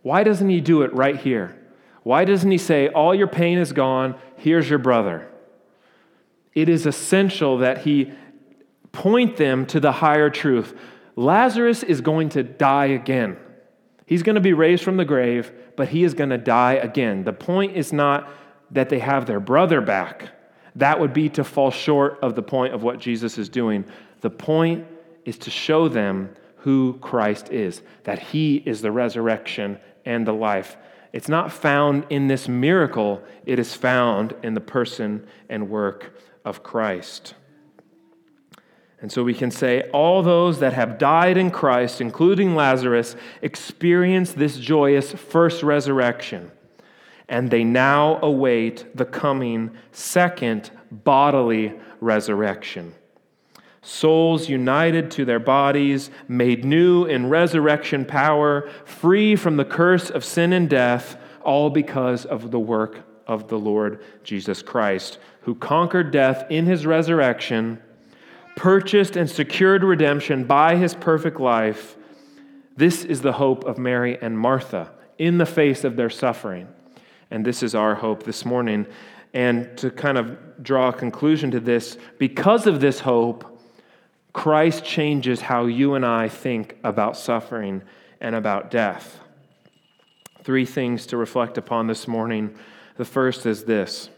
Why 0.00 0.24
doesn't 0.24 0.48
he 0.48 0.60
do 0.60 0.80
it 0.82 0.94
right 0.94 1.16
here? 1.16 1.58
Why 2.02 2.24
doesn't 2.24 2.50
he 2.50 2.58
say, 2.58 2.88
All 2.88 3.14
your 3.14 3.26
pain 3.26 3.58
is 3.58 3.72
gone, 3.72 4.14
here's 4.36 4.70
your 4.70 4.78
brother? 4.78 5.28
It 6.54 6.68
is 6.68 6.86
essential 6.86 7.58
that 7.58 7.78
he 7.82 8.12
point 8.92 9.36
them 9.36 9.66
to 9.66 9.80
the 9.80 9.92
higher 9.92 10.30
truth. 10.30 10.78
Lazarus 11.16 11.82
is 11.82 12.00
going 12.00 12.30
to 12.30 12.42
die 12.42 12.86
again. 12.86 13.36
He's 14.06 14.22
going 14.22 14.34
to 14.34 14.40
be 14.40 14.52
raised 14.52 14.82
from 14.82 14.96
the 14.96 15.04
grave, 15.04 15.52
but 15.76 15.88
he 15.88 16.04
is 16.04 16.14
going 16.14 16.30
to 16.30 16.38
die 16.38 16.74
again. 16.74 17.24
The 17.24 17.32
point 17.32 17.76
is 17.76 17.92
not 17.92 18.28
that 18.70 18.88
they 18.88 18.98
have 18.98 19.26
their 19.26 19.40
brother 19.40 19.80
back. 19.80 20.30
That 20.76 20.98
would 21.00 21.12
be 21.12 21.28
to 21.30 21.44
fall 21.44 21.70
short 21.70 22.18
of 22.22 22.34
the 22.34 22.42
point 22.42 22.74
of 22.74 22.82
what 22.82 22.98
Jesus 22.98 23.38
is 23.38 23.48
doing. 23.48 23.84
The 24.20 24.30
point 24.30 24.86
is 25.24 25.38
to 25.38 25.50
show 25.50 25.88
them 25.88 26.34
who 26.56 26.98
Christ 27.00 27.50
is, 27.50 27.82
that 28.04 28.18
he 28.18 28.56
is 28.56 28.80
the 28.80 28.92
resurrection 28.92 29.78
and 30.04 30.26
the 30.26 30.32
life. 30.32 30.76
It's 31.12 31.28
not 31.28 31.52
found 31.52 32.06
in 32.08 32.28
this 32.28 32.48
miracle, 32.48 33.22
it 33.44 33.58
is 33.58 33.74
found 33.74 34.34
in 34.42 34.54
the 34.54 34.60
person 34.60 35.26
and 35.48 35.68
work 35.68 36.18
of 36.44 36.62
Christ. 36.62 37.34
And 39.02 39.12
so 39.12 39.22
we 39.24 39.34
can 39.34 39.50
say, 39.50 39.90
all 39.90 40.22
those 40.22 40.60
that 40.60 40.72
have 40.72 40.96
died 40.96 41.36
in 41.36 41.50
Christ, 41.50 42.00
including 42.00 42.54
Lazarus, 42.54 43.16
experience 43.42 44.32
this 44.32 44.56
joyous 44.56 45.12
first 45.12 45.62
resurrection. 45.62 46.50
And 47.28 47.50
they 47.50 47.64
now 47.64 48.20
await 48.22 48.96
the 48.96 49.04
coming 49.04 49.72
second 49.90 50.70
bodily 50.90 51.74
resurrection 52.00 52.94
souls 53.82 54.48
united 54.48 55.10
to 55.10 55.24
their 55.24 55.40
bodies, 55.40 56.10
made 56.28 56.64
new 56.64 57.04
in 57.04 57.28
resurrection 57.28 58.04
power, 58.04 58.70
free 58.84 59.36
from 59.36 59.56
the 59.56 59.64
curse 59.64 60.08
of 60.08 60.24
sin 60.24 60.52
and 60.52 60.70
death, 60.70 61.16
all 61.42 61.68
because 61.68 62.24
of 62.24 62.52
the 62.52 62.60
work 62.60 63.00
of 63.26 63.48
the 63.48 63.58
Lord 63.58 64.02
Jesus 64.22 64.62
Christ, 64.62 65.18
who 65.42 65.54
conquered 65.56 66.12
death 66.12 66.44
in 66.48 66.66
his 66.66 66.86
resurrection, 66.86 67.82
purchased 68.56 69.16
and 69.16 69.28
secured 69.28 69.82
redemption 69.82 70.44
by 70.44 70.76
his 70.76 70.94
perfect 70.94 71.40
life. 71.40 71.96
This 72.76 73.04
is 73.04 73.22
the 73.22 73.32
hope 73.32 73.64
of 73.64 73.78
Mary 73.78 74.18
and 74.20 74.38
Martha 74.38 74.92
in 75.18 75.38
the 75.38 75.46
face 75.46 75.84
of 75.84 75.96
their 75.96 76.10
suffering. 76.10 76.68
And 77.30 77.44
this 77.44 77.62
is 77.62 77.74
our 77.74 77.94
hope 77.94 78.24
this 78.24 78.44
morning. 78.44 78.86
And 79.34 79.76
to 79.78 79.90
kind 79.90 80.18
of 80.18 80.62
draw 80.62 80.88
a 80.88 80.92
conclusion 80.92 81.50
to 81.52 81.60
this, 81.60 81.96
because 82.18 82.66
of 82.66 82.80
this 82.80 83.00
hope, 83.00 83.60
Christ 84.32 84.84
changes 84.84 85.40
how 85.40 85.66
you 85.66 85.94
and 85.94 86.04
I 86.04 86.28
think 86.28 86.76
about 86.84 87.16
suffering 87.16 87.82
and 88.20 88.34
about 88.34 88.70
death. 88.70 89.20
Three 90.42 90.66
things 90.66 91.06
to 91.06 91.16
reflect 91.16 91.58
upon 91.58 91.86
this 91.86 92.08
morning. 92.08 92.54
The 92.96 93.04
first 93.04 93.46
is 93.46 93.64
this 93.64 94.10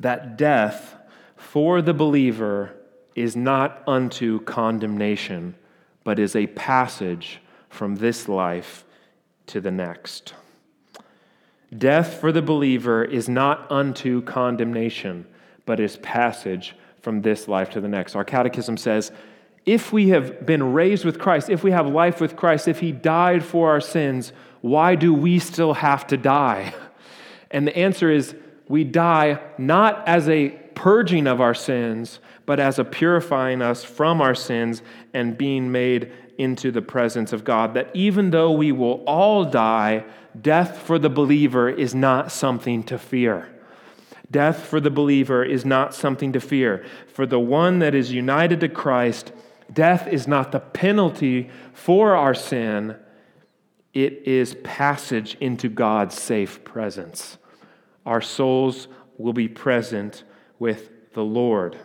that 0.00 0.36
death 0.36 0.96
for 1.36 1.80
the 1.80 1.94
believer 1.94 2.74
is 3.14 3.36
not 3.36 3.82
unto 3.86 4.40
condemnation, 4.40 5.54
but 6.02 6.18
is 6.18 6.34
a 6.34 6.46
passage 6.48 7.40
from 7.68 7.96
this 7.96 8.28
life 8.28 8.84
to 9.46 9.60
the 9.60 9.70
next. 9.70 10.34
Death 11.76 12.20
for 12.20 12.30
the 12.32 12.42
believer 12.42 13.04
is 13.04 13.28
not 13.28 13.70
unto 13.70 14.22
condemnation, 14.22 15.26
but 15.66 15.80
is 15.80 15.96
passage 15.98 16.76
from 17.00 17.22
this 17.22 17.48
life 17.48 17.70
to 17.70 17.80
the 17.80 17.88
next. 17.88 18.14
Our 18.14 18.24
catechism 18.24 18.76
says 18.76 19.10
if 19.66 19.92
we 19.92 20.10
have 20.10 20.44
been 20.44 20.72
raised 20.72 21.04
with 21.04 21.18
Christ, 21.18 21.48
if 21.48 21.64
we 21.64 21.70
have 21.70 21.86
life 21.86 22.20
with 22.20 22.36
Christ, 22.36 22.68
if 22.68 22.80
he 22.80 22.92
died 22.92 23.42
for 23.42 23.70
our 23.70 23.80
sins, 23.80 24.32
why 24.60 24.94
do 24.94 25.12
we 25.14 25.38
still 25.38 25.74
have 25.74 26.06
to 26.08 26.16
die? 26.16 26.74
And 27.50 27.68
the 27.68 27.76
answer 27.76 28.10
is 28.10 28.34
we 28.66 28.82
die 28.82 29.40
not 29.58 30.08
as 30.08 30.28
a 30.28 30.58
purging 30.74 31.26
of 31.26 31.40
our 31.40 31.54
sins, 31.54 32.20
but 32.46 32.60
as 32.60 32.78
a 32.78 32.84
purifying 32.84 33.62
us 33.62 33.84
from 33.84 34.20
our 34.20 34.34
sins 34.34 34.82
and 35.12 35.38
being 35.38 35.70
made 35.70 36.12
into 36.38 36.70
the 36.70 36.82
presence 36.82 37.32
of 37.32 37.44
God. 37.44 37.74
That 37.74 37.90
even 37.94 38.30
though 38.30 38.52
we 38.52 38.72
will 38.72 39.04
all 39.06 39.44
die, 39.44 40.04
death 40.40 40.78
for 40.78 40.98
the 40.98 41.10
believer 41.10 41.68
is 41.68 41.94
not 41.94 42.32
something 42.32 42.82
to 42.84 42.98
fear. 42.98 43.48
Death 44.30 44.64
for 44.64 44.80
the 44.80 44.90
believer 44.90 45.44
is 45.44 45.64
not 45.64 45.94
something 45.94 46.32
to 46.32 46.40
fear. 46.40 46.84
For 47.12 47.26
the 47.26 47.38
one 47.38 47.78
that 47.78 47.94
is 47.94 48.12
united 48.12 48.60
to 48.60 48.68
Christ, 48.68 49.32
death 49.72 50.08
is 50.08 50.26
not 50.26 50.50
the 50.50 50.60
penalty 50.60 51.50
for 51.72 52.16
our 52.16 52.34
sin, 52.34 52.96
it 53.92 54.26
is 54.26 54.56
passage 54.64 55.36
into 55.40 55.68
God's 55.68 56.20
safe 56.20 56.64
presence. 56.64 57.38
Our 58.04 58.20
souls 58.20 58.88
will 59.18 59.32
be 59.32 59.46
present 59.46 60.24
with 60.64 61.12
the 61.12 61.22
Lord. 61.22 61.76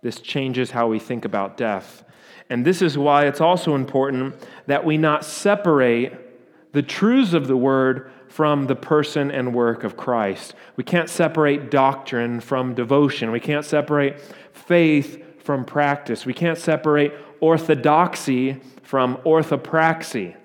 This 0.00 0.20
changes 0.20 0.70
how 0.70 0.88
we 0.88 0.98
think 0.98 1.26
about 1.26 1.58
death. 1.58 2.02
And 2.48 2.64
this 2.64 2.80
is 2.80 2.96
why 2.96 3.26
it's 3.26 3.42
also 3.42 3.74
important 3.74 4.36
that 4.66 4.86
we 4.86 4.96
not 4.96 5.22
separate 5.22 6.72
the 6.72 6.80
truths 6.80 7.34
of 7.34 7.46
the 7.46 7.58
word 7.58 8.10
from 8.30 8.68
the 8.68 8.74
person 8.74 9.30
and 9.30 9.54
work 9.54 9.84
of 9.84 9.98
Christ. 9.98 10.54
We 10.76 10.82
can't 10.82 11.10
separate 11.10 11.70
doctrine 11.70 12.40
from 12.40 12.72
devotion. 12.72 13.32
We 13.32 13.38
can't 13.38 13.66
separate 13.66 14.18
faith 14.54 15.42
from 15.42 15.66
practice. 15.66 16.24
We 16.24 16.32
can't 16.32 16.56
separate 16.56 17.12
orthodoxy 17.42 18.62
from 18.82 19.18
orthopraxy. 19.26 20.36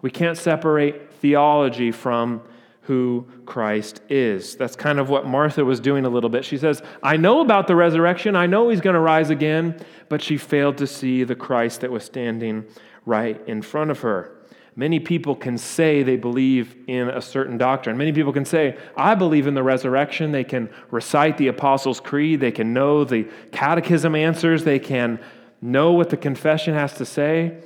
We 0.00 0.10
can't 0.10 0.36
separate 0.36 1.12
theology 1.20 1.92
from 1.92 2.42
who 2.82 3.26
Christ 3.46 4.00
is. 4.08 4.56
That's 4.56 4.74
kind 4.74 4.98
of 4.98 5.08
what 5.08 5.26
Martha 5.26 5.64
was 5.64 5.78
doing 5.78 6.04
a 6.04 6.08
little 6.08 6.30
bit. 6.30 6.44
She 6.44 6.58
says, 6.58 6.82
I 7.02 7.16
know 7.16 7.40
about 7.40 7.68
the 7.68 7.76
resurrection, 7.76 8.34
I 8.34 8.46
know 8.46 8.68
he's 8.68 8.80
going 8.80 8.94
to 8.94 9.00
rise 9.00 9.30
again, 9.30 9.76
but 10.08 10.20
she 10.20 10.36
failed 10.36 10.78
to 10.78 10.86
see 10.86 11.24
the 11.24 11.36
Christ 11.36 11.82
that 11.82 11.92
was 11.92 12.04
standing 12.04 12.66
right 13.06 13.40
in 13.46 13.62
front 13.62 13.90
of 13.90 14.00
her. 14.00 14.36
Many 14.74 15.00
people 15.00 15.36
can 15.36 15.58
say 15.58 16.02
they 16.02 16.16
believe 16.16 16.74
in 16.86 17.08
a 17.08 17.20
certain 17.20 17.58
doctrine. 17.58 17.98
Many 17.98 18.12
people 18.12 18.32
can 18.32 18.46
say, 18.46 18.78
I 18.96 19.14
believe 19.14 19.46
in 19.46 19.54
the 19.54 19.62
resurrection. 19.62 20.32
They 20.32 20.44
can 20.44 20.70
recite 20.90 21.36
the 21.36 21.48
Apostles' 21.48 22.00
Creed. 22.00 22.40
They 22.40 22.52
can 22.52 22.72
know 22.72 23.04
the 23.04 23.28
catechism 23.52 24.14
answers. 24.14 24.64
They 24.64 24.78
can 24.78 25.20
know 25.60 25.92
what 25.92 26.08
the 26.08 26.16
confession 26.16 26.72
has 26.72 26.94
to 26.94 27.04
say. 27.04 27.58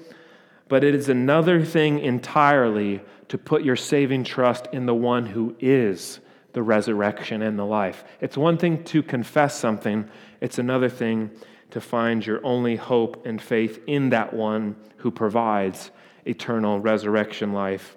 But 0.68 0.82
it 0.82 0.96
is 0.96 1.08
another 1.08 1.64
thing 1.64 2.00
entirely 2.00 3.00
to 3.28 3.38
put 3.38 3.64
your 3.64 3.76
saving 3.76 4.24
trust 4.24 4.68
in 4.72 4.86
the 4.86 4.94
one 4.94 5.26
who 5.26 5.56
is 5.58 6.20
the 6.52 6.62
resurrection 6.62 7.42
and 7.42 7.58
the 7.58 7.64
life. 7.64 8.04
It's 8.20 8.36
one 8.36 8.56
thing 8.56 8.84
to 8.84 9.02
confess 9.02 9.58
something, 9.58 10.08
it's 10.40 10.58
another 10.58 10.88
thing 10.88 11.30
to 11.70 11.80
find 11.80 12.24
your 12.24 12.40
only 12.44 12.76
hope 12.76 13.26
and 13.26 13.42
faith 13.42 13.80
in 13.86 14.10
that 14.10 14.32
one 14.32 14.76
who 14.98 15.10
provides 15.10 15.90
eternal 16.24 16.80
resurrection 16.80 17.52
life 17.52 17.96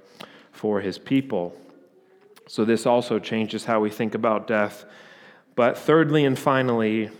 for 0.52 0.82
his 0.82 0.98
people. 0.98 1.56
So, 2.48 2.66
this 2.66 2.86
also 2.86 3.20
changes 3.20 3.66
how 3.66 3.80
we 3.80 3.92
think 3.92 4.16
about 4.16 4.48
death. 4.48 4.86
But 5.56 5.78
thirdly 5.78 6.26
and 6.26 6.38
finally, 6.38 7.12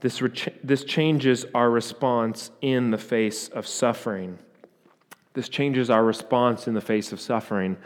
this, 0.00 0.22
re- 0.22 0.32
this 0.62 0.84
changes 0.84 1.44
our 1.54 1.70
response 1.70 2.50
in 2.60 2.90
the 2.90 2.98
face 2.98 3.48
of 3.48 3.66
suffering. 3.66 4.38
This 5.34 5.48
changes 5.48 5.90
our 5.90 6.04
response 6.04 6.66
in 6.66 6.74
the 6.74 6.80
face 6.80 7.12
of 7.12 7.20
suffering. 7.20 7.76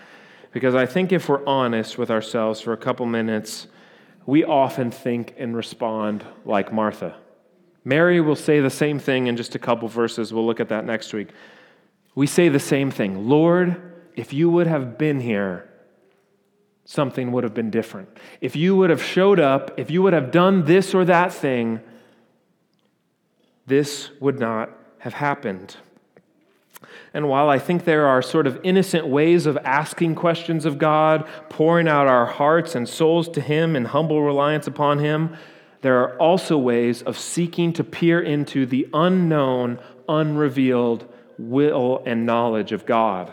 Because 0.53 0.75
I 0.75 0.87
think 0.87 1.13
if 1.13 1.29
we're 1.29 1.45
honest 1.47 1.99
with 1.99 2.11
ourselves 2.11 2.61
for 2.61 2.73
a 2.73 2.77
couple 2.77 3.07
minutes, 3.07 3.67
we 4.25 4.45
often 4.45 4.91
think 4.91 5.35
and 5.39 5.55
respond 5.55 6.25
like 6.45 6.73
Martha. 6.73 7.17
Mary 7.85 8.21
will 8.21 8.37
say 8.37 8.61
the 8.61 8.71
same 8.71 8.99
thing 8.99 9.29
in 9.29 9.37
just 9.37 9.55
a 9.55 9.59
couple 9.59 9.87
verses. 9.87 10.33
We'll 10.33 10.47
look 10.47 10.59
at 10.59 10.71
that 10.71 10.85
next 10.85 11.13
week. 11.13 11.29
We 12.17 12.27
say 12.27 12.49
the 12.49 12.59
same 12.59 12.91
thing 12.91 13.29
Lord, 13.29 13.81
if 14.17 14.33
you 14.33 14.51
would 14.51 14.67
have 14.67 14.99
been 14.99 15.21
here, 15.21 15.69
something 16.85 17.31
would 17.33 17.45
have 17.45 17.55
been 17.55 17.71
different. 17.71 18.09
If 18.41 18.57
you 18.57 18.75
would 18.77 18.91
have 18.91 19.03
showed 19.03 19.39
up, 19.39 19.79
if 19.79 19.91
you 19.91 20.03
would 20.03 20.15
have 20.15 20.31
done 20.31 20.65
this 20.65 20.95
or 20.95 21.05
that 21.05 21.33
thing, 21.33 21.81
this 23.67 24.11
would 24.21 24.41
not 24.41 24.71
have 24.99 25.15
happened. 25.15 25.77
And 27.17 27.31
while 27.31 27.49
I 27.49 27.59
think 27.59 27.87
there 27.87 28.07
are 28.07 28.21
sort 28.21 28.47
of 28.47 28.61
innocent 28.63 29.07
ways 29.07 29.47
of 29.47 29.57
asking 29.65 30.17
questions 30.17 30.67
of 30.67 30.77
God, 30.77 31.27
pouring 31.49 31.89
out 31.89 32.07
our 32.07 32.27
hearts 32.27 32.75
and 32.75 32.87
souls 32.87 33.27
to 33.31 33.41
Him 33.41 33.75
in 33.75 33.87
humble 33.87 34.23
reliance 34.23 34.67
upon 34.67 34.99
Him, 34.99 35.35
there 35.81 35.99
are 35.99 36.19
also 36.19 36.59
ways 36.59 37.01
of 37.01 37.19
seeking 37.19 37.73
to 37.73 37.83
peer 37.83 38.21
into 38.21 38.67
the 38.67 38.87
unknown, 38.93 39.79
unrevealed 40.07 41.11
will 41.39 42.03
and 42.05 42.27
knowledge 42.27 42.73
of 42.73 42.85
God. 42.85 43.33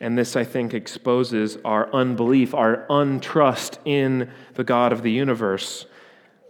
And 0.00 0.16
this, 0.16 0.36
I 0.36 0.44
think, 0.44 0.72
exposes 0.72 1.58
our 1.66 1.92
unbelief, 1.92 2.54
our 2.54 2.86
untrust 2.88 3.76
in 3.84 4.30
the 4.54 4.64
God 4.64 4.90
of 4.90 5.02
the 5.02 5.12
universe. 5.12 5.84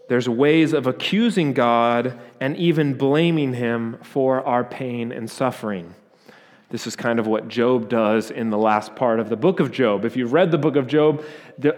There's 0.08 0.28
ways 0.28 0.72
of 0.72 0.86
accusing 0.86 1.52
God 1.52 2.18
and 2.40 2.56
even 2.56 2.94
blaming 2.94 3.54
Him 3.54 3.98
for 4.02 4.44
our 4.46 4.64
pain 4.64 5.10
and 5.10 5.30
suffering. 5.30 5.94
This 6.68 6.88
is 6.88 6.96
kind 6.96 7.20
of 7.20 7.28
what 7.28 7.46
Job 7.46 7.88
does 7.88 8.30
in 8.30 8.50
the 8.50 8.58
last 8.58 8.96
part 8.96 9.20
of 9.20 9.28
the 9.28 9.36
book 9.36 9.60
of 9.60 9.70
Job. 9.70 10.04
If 10.04 10.16
you've 10.16 10.32
read 10.32 10.50
the 10.50 10.58
book 10.58 10.74
of 10.74 10.88
Job, 10.88 11.24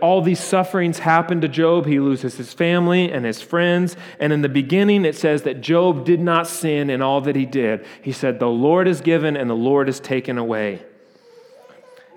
all 0.01 0.23
these 0.23 0.41
sufferings 0.43 1.01
happen 1.01 1.43
to 1.43 1.49
Job. 1.49 1.85
He 1.85 2.01
loses 2.01 2.38
his 2.38 2.55
family 2.55 3.12
and 3.12 3.27
his 3.27 3.43
friends. 3.43 3.97
And 4.19 4.33
in 4.33 4.41
the 4.41 4.49
beginning, 4.49 5.05
it 5.05 5.14
says 5.14 5.43
that 5.43 5.61
Job 5.61 6.07
did 6.07 6.21
not 6.21 6.47
sin 6.47 6.88
in 6.88 7.03
all 7.03 7.21
that 7.23 7.37
he 7.37 7.45
did. 7.45 7.85
He 8.01 8.12
said, 8.12 8.38
The 8.38 8.49
Lord 8.49 8.88
is 8.88 9.03
given 9.03 9.37
and 9.37 9.51
the 9.51 9.55
Lord 9.55 9.91
is 9.91 10.01
taken 10.01 10.38
away. 10.38 10.83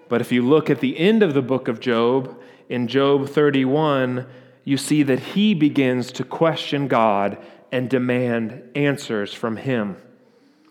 But 0.08 0.22
if 0.22 0.32
you 0.32 0.42
look 0.42 0.70
at 0.70 0.80
the 0.80 0.98
end 0.98 1.24
of 1.24 1.34
the 1.34 1.42
book 1.42 1.68
of 1.68 1.82
Job, 1.82 2.38
in 2.70 2.88
Job 2.88 3.28
31, 3.28 4.26
you 4.64 4.78
see 4.78 5.04
that 5.04 5.20
he 5.20 5.54
begins 5.54 6.12
to 6.14 6.24
question 6.24 6.88
God 6.88 7.38
and 7.72 7.90
demand 7.90 8.64
answers 8.76 9.34
from 9.34 9.58
him. 9.58 9.98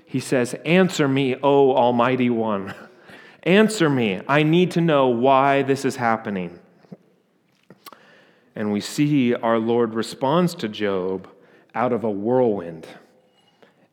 He 0.05 0.20
says, 0.20 0.55
Answer 0.64 1.09
me, 1.09 1.37
O 1.42 1.72
Almighty 1.72 2.31
One. 2.31 2.74
Answer 3.42 3.88
me. 3.88 4.20
I 4.29 4.42
need 4.42 4.72
to 4.72 4.81
know 4.81 5.09
why 5.09 5.62
this 5.62 5.85
is 5.85 5.96
happening. 5.96 6.59
And 8.55 8.72
we 8.72 8.81
see 8.81 9.35
our 9.35 9.59
Lord 9.59 9.94
responds 9.94 10.55
to 10.57 10.68
Job 10.68 11.29
out 11.74 11.92
of 11.92 12.05
a 12.05 12.11
whirlwind. 12.11 12.87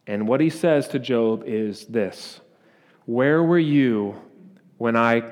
And 0.05 0.27
what 0.27 0.41
he 0.41 0.49
says 0.49 0.87
to 0.89 0.99
Job 0.99 1.43
is 1.45 1.85
this 1.85 2.41
Where 3.05 3.43
were 3.43 3.59
you 3.59 4.21
when 4.77 4.95
I 4.95 5.23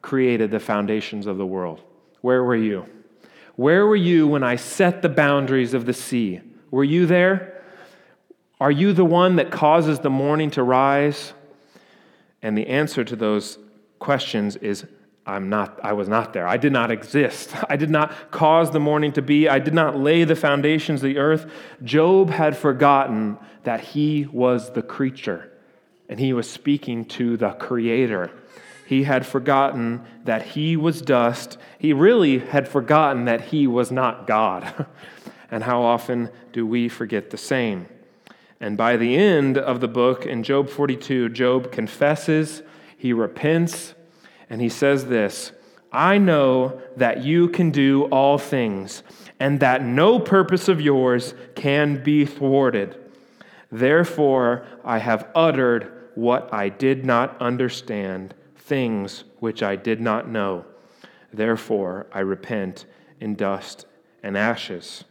created 0.00 0.50
the 0.50 0.60
foundations 0.60 1.26
of 1.26 1.38
the 1.38 1.46
world? 1.46 1.80
Where 2.20 2.42
were 2.42 2.56
you? 2.56 2.86
Where 3.56 3.86
were 3.86 3.96
you 3.96 4.26
when 4.26 4.42
I 4.42 4.56
set 4.56 5.02
the 5.02 5.08
boundaries 5.08 5.74
of 5.74 5.86
the 5.86 5.92
sea? 5.92 6.40
Were 6.70 6.84
you 6.84 7.06
there? 7.06 7.62
Are 8.60 8.70
you 8.70 8.92
the 8.92 9.04
one 9.04 9.36
that 9.36 9.50
causes 9.50 9.98
the 9.98 10.10
morning 10.10 10.50
to 10.52 10.62
rise? 10.62 11.34
And 12.40 12.56
the 12.56 12.66
answer 12.66 13.04
to 13.04 13.16
those 13.16 13.58
questions 13.98 14.56
is 14.56 14.86
I'm 15.24 15.48
not, 15.48 15.78
I 15.84 15.92
was 15.92 16.08
not 16.08 16.32
there. 16.32 16.48
I 16.48 16.56
did 16.56 16.72
not 16.72 16.90
exist. 16.90 17.54
I 17.68 17.76
did 17.76 17.90
not 17.90 18.30
cause 18.30 18.70
the 18.70 18.80
morning 18.80 19.12
to 19.12 19.22
be. 19.22 19.48
I 19.48 19.58
did 19.58 19.74
not 19.74 19.96
lay 19.96 20.24
the 20.24 20.36
foundations 20.36 21.02
of 21.02 21.08
the 21.08 21.18
earth. 21.18 21.50
Job 21.84 22.30
had 22.30 22.56
forgotten 22.56 23.38
that 23.62 23.80
he 23.80 24.26
was 24.32 24.72
the 24.72 24.82
creature 24.82 25.52
and 26.08 26.18
he 26.18 26.32
was 26.32 26.50
speaking 26.50 27.04
to 27.06 27.36
the 27.36 27.50
creator 27.52 28.30
he 28.86 29.04
had 29.04 29.26
forgotten 29.26 30.04
that 30.24 30.42
he 30.42 30.76
was 30.76 31.02
dust. 31.02 31.58
He 31.78 31.92
really 31.92 32.38
had 32.38 32.68
forgotten 32.68 33.24
that 33.26 33.40
he 33.40 33.66
was 33.66 33.90
not 33.90 34.26
God. 34.26 34.86
and 35.50 35.62
how 35.62 35.82
often 35.82 36.30
do 36.52 36.66
we 36.66 36.88
forget 36.88 37.30
the 37.30 37.38
same? 37.38 37.86
And 38.60 38.76
by 38.76 38.96
the 38.96 39.16
end 39.16 39.58
of 39.58 39.80
the 39.80 39.88
book, 39.88 40.24
in 40.24 40.42
Job 40.42 40.68
42, 40.68 41.30
Job 41.30 41.72
confesses, 41.72 42.62
he 42.96 43.12
repents, 43.12 43.94
and 44.48 44.60
he 44.60 44.68
says 44.68 45.06
this 45.06 45.52
I 45.92 46.18
know 46.18 46.80
that 46.96 47.22
you 47.22 47.48
can 47.48 47.70
do 47.70 48.04
all 48.04 48.38
things, 48.38 49.02
and 49.40 49.60
that 49.60 49.82
no 49.82 50.18
purpose 50.18 50.68
of 50.68 50.80
yours 50.80 51.34
can 51.54 52.02
be 52.02 52.24
thwarted. 52.24 52.96
Therefore, 53.70 54.64
I 54.84 54.98
have 54.98 55.28
uttered 55.34 56.10
what 56.14 56.52
I 56.52 56.68
did 56.68 57.04
not 57.04 57.40
understand 57.40 58.34
things 58.64 59.24
which 59.40 59.62
I 59.62 59.76
did 59.76 60.00
not 60.00 60.28
know. 60.28 60.64
Therefore, 61.32 62.06
I 62.12 62.20
repent 62.20 62.84
in 63.20 63.34
dust 63.34 63.86
and 64.22 64.36
ashes. 64.36 65.04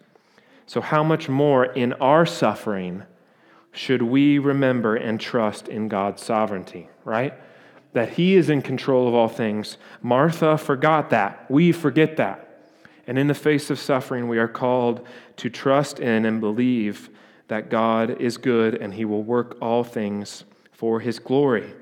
So, 0.65 0.81
how 0.81 1.03
much 1.03 1.27
more 1.27 1.65
in 1.65 1.93
our 1.93 2.25
suffering 2.25 3.03
should 3.73 4.01
we 4.01 4.37
remember 4.37 4.95
and 4.95 5.19
trust 5.19 5.67
in 5.67 5.87
God's 5.87 6.21
sovereignty, 6.21 6.89
right? 7.03 7.33
That 7.93 8.09
He 8.11 8.35
is 8.35 8.49
in 8.49 8.61
control 8.61 9.07
of 9.07 9.13
all 9.13 9.27
things. 9.27 9.77
Martha 10.01 10.57
forgot 10.57 11.09
that. 11.09 11.49
We 11.49 11.71
forget 11.71 12.17
that. 12.17 12.47
And 13.07 13.17
in 13.17 13.27
the 13.27 13.33
face 13.33 13.69
of 13.69 13.79
suffering, 13.79 14.27
we 14.27 14.37
are 14.37 14.47
called 14.47 15.05
to 15.37 15.49
trust 15.49 15.99
in 15.99 16.25
and 16.25 16.39
believe 16.39 17.09
that 17.47 17.69
God 17.69 18.21
is 18.21 18.37
good 18.37 18.75
and 18.75 18.93
He 18.93 19.03
will 19.03 19.23
work 19.23 19.57
all 19.61 19.83
things 19.83 20.45
for 20.71 20.99
His 20.99 21.19
glory. 21.19 21.73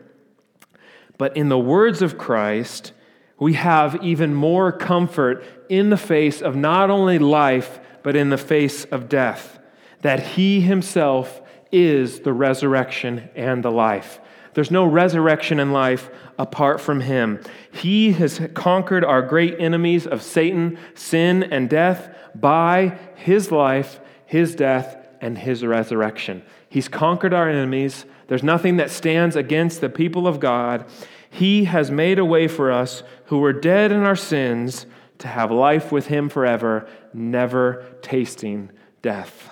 But 1.19 1.38
in 1.38 1.49
the 1.49 1.60
words 1.60 2.01
of 2.01 2.17
Christ, 2.17 2.93
we 3.38 3.53
have 3.53 4.03
even 4.03 4.34
more 4.34 4.71
comfort 4.71 5.43
in 5.69 5.91
the 5.91 5.97
face 5.97 6.41
of 6.41 6.55
not 6.55 6.89
only 6.89 7.19
life, 7.19 7.79
but 8.01 8.15
in 8.15 8.29
the 8.29 8.38
face 8.38 8.86
of 8.86 9.10
death. 9.10 9.60
That 10.01 10.21
He 10.21 10.62
Himself 10.62 11.41
is 11.71 12.21
the 12.21 12.34
resurrection 12.34 13.29
and 13.36 13.63
the 13.63 13.69
life. 13.69 14.21
There's 14.53 14.71
no 14.71 14.86
resurrection 14.86 15.60
in 15.60 15.73
life 15.73 16.10
apart 16.38 16.79
from 16.79 17.01
Him. 17.01 17.41
He 17.71 18.13
has 18.13 18.41
conquered 18.53 19.03
our 19.03 19.21
great 19.21 19.60
enemies 19.60 20.08
of 20.08 20.23
Satan, 20.23 20.79
sin, 20.95 21.43
and 21.43 21.69
death 21.69 22.15
by 22.34 22.97
His 23.15 23.51
life, 23.51 23.99
His 24.25 24.55
death, 24.55 24.95
and 25.19 25.38
His 25.38 25.65
resurrection. 25.65 26.43
He's 26.69 26.88
conquered 26.88 27.34
our 27.34 27.49
enemies 27.49 28.05
there's 28.29 28.43
nothing 28.43 28.77
that 28.77 28.91
stands 28.91 29.36
against 29.36 29.82
the 29.82 29.89
people 29.89 30.27
of 30.27 30.39
God. 30.39 30.86
He 31.32 31.65
has 31.65 31.89
made 31.89 32.19
a 32.19 32.25
way 32.25 32.47
for 32.47 32.71
us 32.71 33.01
who 33.25 33.39
were 33.39 33.53
dead 33.53 33.91
in 33.91 34.03
our 34.03 34.15
sins 34.15 34.86
to 35.17 35.27
have 35.27 35.51
life 35.51 35.91
with 35.91 36.05
Him 36.05 36.29
forever, 36.29 36.88
never 37.12 37.84
tasting 38.03 38.69
death. 39.01 39.49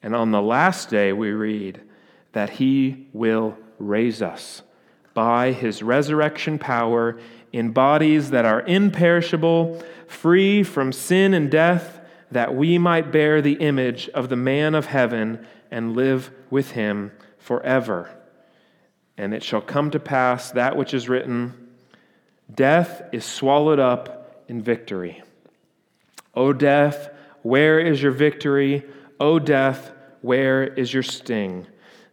And 0.00 0.14
on 0.14 0.30
the 0.30 0.40
last 0.40 0.90
day, 0.90 1.12
we 1.12 1.32
read 1.32 1.80
that 2.32 2.50
He 2.50 3.08
will 3.12 3.58
raise 3.80 4.22
us 4.22 4.62
by 5.12 5.50
His 5.50 5.82
resurrection 5.82 6.60
power 6.60 7.18
in 7.52 7.72
bodies 7.72 8.30
that 8.30 8.44
are 8.44 8.62
imperishable, 8.62 9.82
free 10.06 10.62
from 10.62 10.92
sin 10.92 11.34
and 11.34 11.50
death, 11.50 11.98
that 12.30 12.54
we 12.54 12.78
might 12.78 13.10
bear 13.10 13.42
the 13.42 13.54
image 13.54 14.08
of 14.10 14.28
the 14.28 14.36
man 14.36 14.76
of 14.76 14.86
heaven 14.86 15.44
and 15.70 15.96
live 15.96 16.30
with 16.50 16.72
Him 16.72 17.12
forever. 17.38 18.10
And 19.16 19.32
it 19.32 19.42
shall 19.42 19.60
come 19.60 19.90
to 19.90 20.00
pass 20.00 20.50
that 20.52 20.76
which 20.76 20.94
is 20.94 21.08
written 21.08 21.54
Death 22.52 23.02
is 23.12 23.24
swallowed 23.24 23.80
up 23.80 24.44
in 24.48 24.62
victory. 24.62 25.22
O 26.34 26.52
death, 26.52 27.10
where 27.42 27.80
is 27.80 28.02
your 28.02 28.12
victory? 28.12 28.84
O 29.18 29.38
death, 29.38 29.92
where 30.20 30.62
is 30.62 30.92
your 30.92 31.02
sting? 31.02 31.66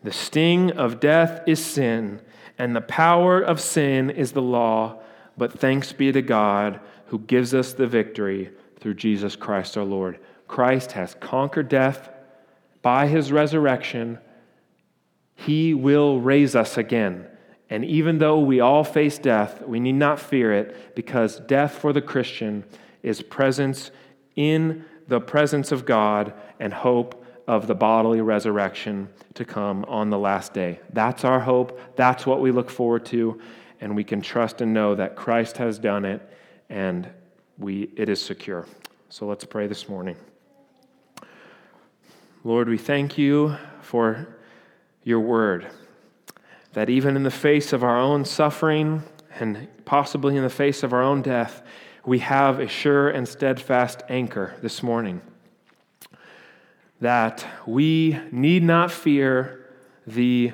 The 0.03 0.11
sting 0.11 0.71
of 0.71 0.99
death 0.99 1.41
is 1.47 1.63
sin, 1.63 2.21
and 2.57 2.75
the 2.75 2.81
power 2.81 3.41
of 3.41 3.61
sin 3.61 4.09
is 4.09 4.31
the 4.31 4.41
law. 4.41 4.99
But 5.37 5.59
thanks 5.59 5.93
be 5.93 6.11
to 6.11 6.21
God 6.21 6.79
who 7.07 7.19
gives 7.19 7.53
us 7.53 7.73
the 7.73 7.87
victory 7.87 8.51
through 8.79 8.95
Jesus 8.95 9.35
Christ 9.35 9.77
our 9.77 9.83
Lord. 9.83 10.19
Christ 10.47 10.91
has 10.93 11.15
conquered 11.15 11.69
death 11.69 12.09
by 12.83 13.07
his 13.07 13.31
resurrection 13.31 14.19
he 15.33 15.73
will 15.73 16.21
raise 16.21 16.55
us 16.55 16.77
again. 16.77 17.25
And 17.69 17.83
even 17.83 18.19
though 18.19 18.39
we 18.39 18.59
all 18.59 18.83
face 18.83 19.17
death, 19.17 19.63
we 19.65 19.79
need 19.79 19.93
not 19.93 20.19
fear 20.19 20.53
it 20.53 20.95
because 20.95 21.39
death 21.39 21.73
for 21.79 21.91
the 21.91 22.01
Christian 22.01 22.63
is 23.01 23.23
presence 23.23 23.89
in 24.35 24.85
the 25.07 25.19
presence 25.19 25.71
of 25.71 25.85
God 25.85 26.33
and 26.59 26.71
hope 26.71 27.25
of 27.47 27.67
the 27.67 27.75
bodily 27.75 28.21
resurrection 28.21 29.09
to 29.33 29.43
come 29.43 29.83
on 29.87 30.09
the 30.09 30.19
last 30.19 30.53
day. 30.53 30.79
That's 30.93 31.25
our 31.25 31.39
hope. 31.39 31.79
That's 31.95 32.25
what 32.25 32.41
we 32.41 32.51
look 32.51 32.69
forward 32.69 33.05
to. 33.07 33.41
and 33.81 33.97
we 33.97 34.03
can 34.05 34.21
trust 34.21 34.61
and 34.61 34.73
know 34.73 34.95
that 34.95 35.17
Christ 35.17 35.57
has 35.57 35.77
done 35.77 36.05
it 36.05 36.21
and 36.69 37.09
we, 37.57 37.89
it 37.97 38.07
is 38.07 38.21
secure. 38.21 38.65
So 39.09 39.25
let's 39.25 39.43
pray 39.43 39.67
this 39.67 39.89
morning. 39.89 40.15
Lord, 42.45 42.67
we 42.67 42.77
thank 42.77 43.17
you 43.17 43.55
for 43.81 44.27
your 45.01 45.21
word, 45.21 45.65
that 46.73 46.89
even 46.89 47.15
in 47.15 47.23
the 47.23 47.31
face 47.31 47.71
of 47.71 47.85
our 47.85 47.97
own 47.97 48.25
suffering 48.25 49.03
and 49.39 49.69
possibly 49.85 50.35
in 50.35 50.43
the 50.43 50.49
face 50.49 50.83
of 50.83 50.91
our 50.91 51.01
own 51.01 51.21
death, 51.21 51.63
we 52.05 52.19
have 52.19 52.59
a 52.59 52.67
sure 52.67 53.09
and 53.09 53.25
steadfast 53.25 54.03
anchor 54.09 54.55
this 54.61 54.83
morning. 54.83 55.21
That 56.99 57.47
we 57.65 58.19
need 58.29 58.63
not 58.63 58.91
fear 58.91 59.65
the, 60.05 60.51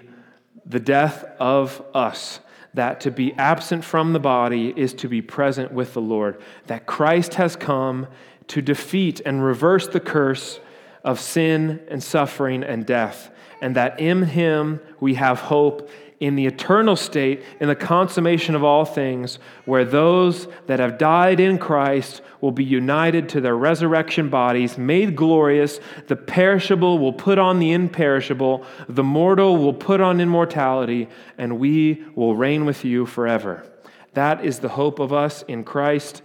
the 0.67 0.80
death 0.80 1.23
of 1.39 1.84
us, 1.95 2.39
that 2.75 3.02
to 3.02 3.10
be 3.10 3.34
absent 3.34 3.84
from 3.84 4.13
the 4.13 4.19
body 4.19 4.75
is 4.78 4.93
to 4.93 5.08
be 5.08 5.23
present 5.23 5.71
with 5.71 5.95
the 5.95 6.02
Lord, 6.02 6.39
that 6.67 6.86
Christ 6.86 7.34
has 7.34 7.56
come 7.56 8.06
to 8.49 8.62
defeat 8.62 9.21
and 9.25 9.43
reverse 9.43 9.88
the 9.88 9.99
curse 9.99 10.60
of 11.03 11.19
sin 11.19 11.79
and 11.88 12.03
suffering 12.03 12.63
and 12.63 12.85
death, 12.85 13.31
and 13.62 13.75
that 13.75 13.99
in 13.99 14.23
him 14.23 14.79
we 14.99 15.15
have 15.15 15.39
hope 15.39 15.89
in 16.19 16.35
the 16.35 16.45
eternal 16.45 16.97
state, 16.97 17.43
in 17.62 17.69
the 17.69 17.75
consummation 17.75 18.53
of 18.53 18.63
all 18.63 18.83
things, 18.83 19.39
where 19.63 19.85
those 19.85 20.47
that 20.67 20.79
have 20.79 20.97
died 20.97 21.39
in 21.39 21.57
Christ 21.57 22.21
will 22.41 22.51
be 22.51 22.63
united 22.63 23.29
to 23.29 23.41
their 23.41 23.55
resurrection 23.55 24.27
bodies, 24.27 24.77
made 24.77 25.15
glorious. 25.15 25.79
The 26.07 26.17
perishable 26.17 26.99
will 26.99 27.13
put 27.13 27.38
on 27.38 27.59
the 27.59 27.71
imperishable, 27.71 28.65
the 28.89 29.03
mortal 29.03 29.57
will 29.57 29.73
put 29.73 30.01
on 30.01 30.19
immortality, 30.19 31.07
and 31.38 31.57
we 31.57 32.03
will 32.15 32.35
reign 32.35 32.65
with 32.65 32.83
you 32.83 33.05
forever. 33.05 33.65
That 34.13 34.43
is 34.43 34.59
the 34.59 34.69
hope 34.69 34.99
of 34.99 35.13
us 35.13 35.43
in 35.43 35.63
Christ. 35.63 36.21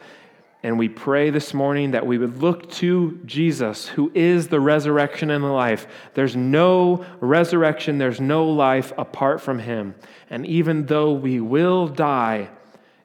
And 0.65 0.79
we 0.79 0.89
pray 0.89 1.29
this 1.29 1.53
morning 1.53 1.91
that 1.91 2.07
we 2.07 2.17
would 2.17 2.41
look 2.41 2.71
to 2.73 3.21
Jesus, 3.27 3.87
who 3.87 4.11
is 4.15 4.49
the 4.49 4.61
resurrection 4.61 5.31
and 5.31 5.45
the 5.45 5.49
life. 5.49 5.87
There's 6.15 6.35
no 6.35 7.05
resurrection, 7.21 7.99
there's 7.99 8.19
no 8.19 8.49
life 8.49 8.91
apart 8.97 9.43
from 9.43 9.59
him. 9.59 9.95
And 10.31 10.47
even 10.47 10.87
though 10.87 11.13
we 11.13 11.39
will 11.39 11.87
die, 11.87 12.49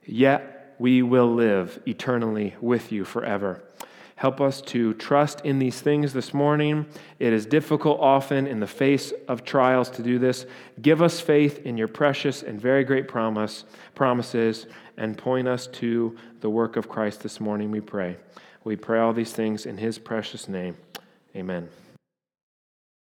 yet 0.06 0.74
we 0.80 1.02
will 1.02 1.34
live 1.34 1.82
eternally 1.86 2.56
with 2.62 2.94
you 2.94 3.04
forever. 3.04 3.62
Help 4.16 4.40
us 4.40 4.62
to 4.62 4.94
trust 4.96 5.42
in 5.46 5.60
these 5.60 5.82
things 5.82 6.14
this 6.14 6.34
morning. 6.34 6.86
It 7.20 7.34
is 7.34 7.46
difficult 7.46 8.00
often 8.00 8.48
in 8.48 8.62
the 8.62 8.68
face 8.68 9.14
of 9.28 9.44
trials 9.44 9.90
to 9.92 10.04
do 10.04 10.18
this. 10.18 10.46
Give 10.82 11.02
us 11.02 11.20
faith 11.20 11.66
in 11.66 11.78
your 11.78 11.88
precious 11.90 12.42
and 12.42 12.60
very 12.60 12.86
great 12.86 13.10
promise, 13.10 13.66
promises 13.96 14.66
and 15.00 15.18
point 15.18 15.48
us 15.48 15.66
to 15.66 16.16
the 16.42 16.50
work 16.50 16.76
of 16.76 16.90
Christ 16.90 17.24
this 17.24 17.40
morning, 17.40 17.72
we 17.72 17.80
pray. 17.82 18.18
We 18.64 18.76
pray 18.76 19.00
all 19.00 19.14
these 19.14 19.32
things 19.32 19.66
in 19.66 19.78
his 19.78 19.98
precious 19.98 20.48
name. 20.48 20.76
Amen. 21.36 21.70